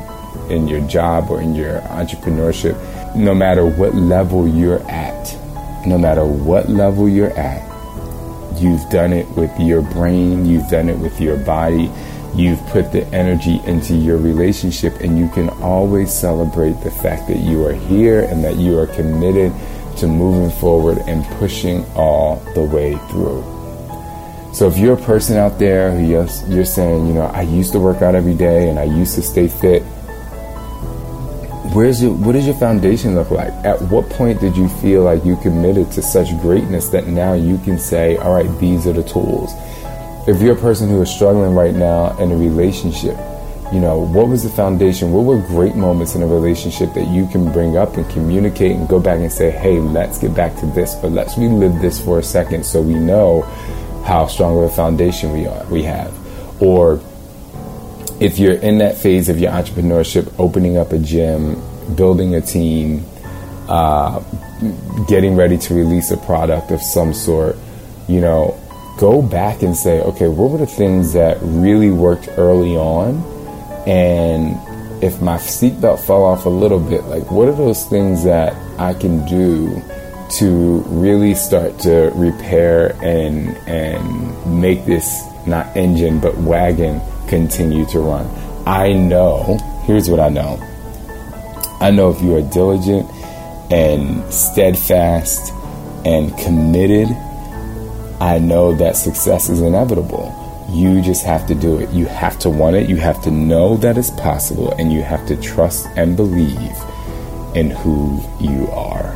in 0.49 0.67
your 0.67 0.81
job 0.87 1.29
or 1.29 1.41
in 1.41 1.55
your 1.55 1.81
entrepreneurship, 1.81 2.75
no 3.15 3.33
matter 3.33 3.65
what 3.65 3.93
level 3.95 4.47
you're 4.47 4.81
at, 4.89 5.35
no 5.85 5.97
matter 5.97 6.25
what 6.25 6.69
level 6.69 7.07
you're 7.07 7.37
at, 7.37 7.61
you've 8.59 8.87
done 8.89 9.13
it 9.13 9.27
with 9.31 9.51
your 9.59 9.81
brain, 9.81 10.45
you've 10.45 10.69
done 10.69 10.89
it 10.89 10.97
with 10.97 11.19
your 11.19 11.37
body, 11.37 11.91
you've 12.35 12.63
put 12.67 12.91
the 12.91 13.05
energy 13.07 13.61
into 13.65 13.95
your 13.95 14.17
relationship, 14.17 14.93
and 15.01 15.17
you 15.17 15.29
can 15.29 15.49
always 15.61 16.11
celebrate 16.11 16.73
the 16.81 16.91
fact 16.91 17.27
that 17.27 17.37
you 17.37 17.65
are 17.65 17.73
here 17.73 18.21
and 18.21 18.43
that 18.43 18.55
you 18.57 18.77
are 18.77 18.87
committed 18.87 19.51
to 19.97 20.07
moving 20.07 20.49
forward 20.59 20.97
and 21.07 21.23
pushing 21.37 21.85
all 21.95 22.37
the 22.55 22.63
way 22.63 22.95
through. 23.09 23.43
So 24.53 24.67
if 24.67 24.77
you're 24.77 24.93
a 24.93 25.01
person 25.01 25.37
out 25.37 25.57
there 25.57 25.91
who 25.91 26.05
you're, 26.05 26.65
saying, 26.65 27.07
you 27.07 27.13
know, 27.13 27.25
I 27.25 27.41
used 27.41 27.71
to 27.73 27.79
work 27.79 28.01
out 28.03 28.13
every 28.13 28.35
day 28.35 28.69
and 28.69 28.77
I 28.77 28.83
used 28.83 29.15
to 29.15 29.23
stay 29.23 29.47
fit, 29.47 29.83
where's 31.71 32.03
your 32.03 32.11
what 32.11 32.33
does 32.33 32.45
your 32.45 32.55
foundation 32.55 33.15
look 33.15 33.31
like? 33.31 33.53
At 33.63 33.81
what 33.83 34.09
point 34.09 34.41
did 34.41 34.57
you 34.57 34.67
feel 34.67 35.03
like 35.03 35.23
you 35.23 35.37
committed 35.37 35.91
to 35.93 36.01
such 36.01 36.29
greatness 36.41 36.89
that 36.89 37.07
now 37.07 37.33
you 37.33 37.57
can 37.59 37.79
say 37.79 38.17
all 38.17 38.33
right 38.33 38.59
these 38.59 38.85
are 38.85 38.93
the 38.93 39.03
tools. 39.03 39.51
If 40.27 40.41
you're 40.41 40.55
a 40.55 40.59
person 40.59 40.89
who 40.89 41.01
is 41.01 41.09
struggling 41.09 41.55
right 41.55 41.73
now 41.73 42.17
in 42.17 42.31
a 42.31 42.35
relationship 42.35 43.17
you 43.71 43.79
know 43.79 43.99
what 43.99 44.27
was 44.27 44.43
the 44.43 44.49
foundation? 44.49 45.11
What 45.11 45.23
were 45.23 45.39
great 45.47 45.75
moments 45.75 46.15
in 46.15 46.21
a 46.21 46.27
relationship 46.27 46.93
that 46.93 47.07
you 47.07 47.27
can 47.27 47.51
bring 47.51 47.77
up 47.77 47.95
and 47.97 48.07
communicate 48.11 48.75
and 48.75 48.87
go 48.87 48.99
back 48.99 49.19
and 49.19 49.31
say 49.31 49.49
hey 49.49 49.79
let's 49.79 50.19
get 50.19 50.35
back 50.35 50.55
to 50.59 50.65
this 50.67 50.95
but 50.95 51.11
let's 51.11 51.37
relive 51.37 51.81
this 51.81 52.03
for 52.03 52.19
a 52.19 52.23
second 52.23 52.65
so 52.65 52.81
we 52.81 52.93
know 52.93 53.41
how 54.05 54.27
strong 54.27 54.57
of 54.57 54.63
a 54.63 54.75
foundation 54.75 55.31
we 55.31 55.47
are 55.47 55.65
we 55.67 55.81
have 55.81 56.13
or 56.61 57.01
if 58.23 58.39
you're 58.39 58.53
in 58.53 58.77
that 58.77 58.97
phase 58.97 59.27
of 59.27 59.37
your 59.37 59.51
entrepreneurship, 59.51 60.33
opening 60.39 60.77
up 60.77 60.93
a 60.93 60.97
gym, 60.97 61.61
building 61.95 62.35
a 62.35 62.41
team, 62.41 63.03
uh, 63.67 64.23
getting 65.09 65.35
ready 65.35 65.57
to 65.57 65.73
release 65.73 66.09
a 66.09 66.15
product 66.15 66.71
of 66.71 66.81
some 66.81 67.13
sort, 67.13 67.57
you 68.07 68.21
know, 68.21 68.57
go 68.97 69.21
back 69.21 69.61
and 69.61 69.75
say, 69.75 69.99
okay, 70.03 70.29
what 70.29 70.51
were 70.51 70.57
the 70.57 70.65
things 70.65 71.11
that 71.11 71.37
really 71.41 71.91
worked 71.91 72.29
early 72.37 72.77
on? 72.77 73.21
And 73.85 74.55
if 75.03 75.21
my 75.21 75.35
seatbelt 75.35 75.99
fell 75.99 76.23
off 76.23 76.45
a 76.45 76.49
little 76.49 76.79
bit, 76.79 77.03
like 77.03 77.29
what 77.29 77.49
are 77.49 77.55
those 77.55 77.85
things 77.87 78.23
that 78.23 78.53
I 78.79 78.93
can 78.93 79.25
do 79.25 79.81
to 80.37 80.77
really 80.87 81.35
start 81.35 81.77
to 81.79 82.09
repair 82.15 82.95
and 83.03 83.49
and 83.67 84.61
make 84.61 84.85
this 84.85 85.21
not 85.45 85.75
engine 85.75 86.19
but 86.21 86.35
wagon 86.37 87.01
continue 87.33 87.83
to 87.87 87.99
run. 87.99 88.27
I 88.67 88.93
know, 88.93 89.57
here's 89.85 90.07
what 90.07 90.19
I 90.19 90.29
know. 90.29 90.59
I 91.81 91.89
know 91.89 92.11
if 92.11 92.21
you 92.21 92.35
are 92.35 92.43
diligent 92.43 93.09
and 93.71 94.31
steadfast 94.31 95.51
and 96.05 96.37
committed, 96.37 97.07
I 98.21 98.37
know 98.37 98.75
that 98.75 98.95
success 98.95 99.49
is 99.49 99.61
inevitable. 99.61 100.29
You 100.69 101.01
just 101.01 101.25
have 101.25 101.47
to 101.47 101.55
do 101.55 101.79
it. 101.79 101.89
You 101.89 102.05
have 102.05 102.37
to 102.39 102.51
want 102.51 102.75
it. 102.75 102.87
You 102.87 102.97
have 102.97 103.19
to 103.23 103.31
know 103.31 103.77
that 103.77 103.97
it's 103.97 104.11
possible. 104.11 104.71
And 104.73 104.93
you 104.93 105.01
have 105.01 105.25
to 105.25 105.35
trust 105.35 105.87
and 105.95 106.15
believe 106.15 106.77
in 107.55 107.71
who 107.71 108.21
you 108.39 108.67
are. 108.69 109.15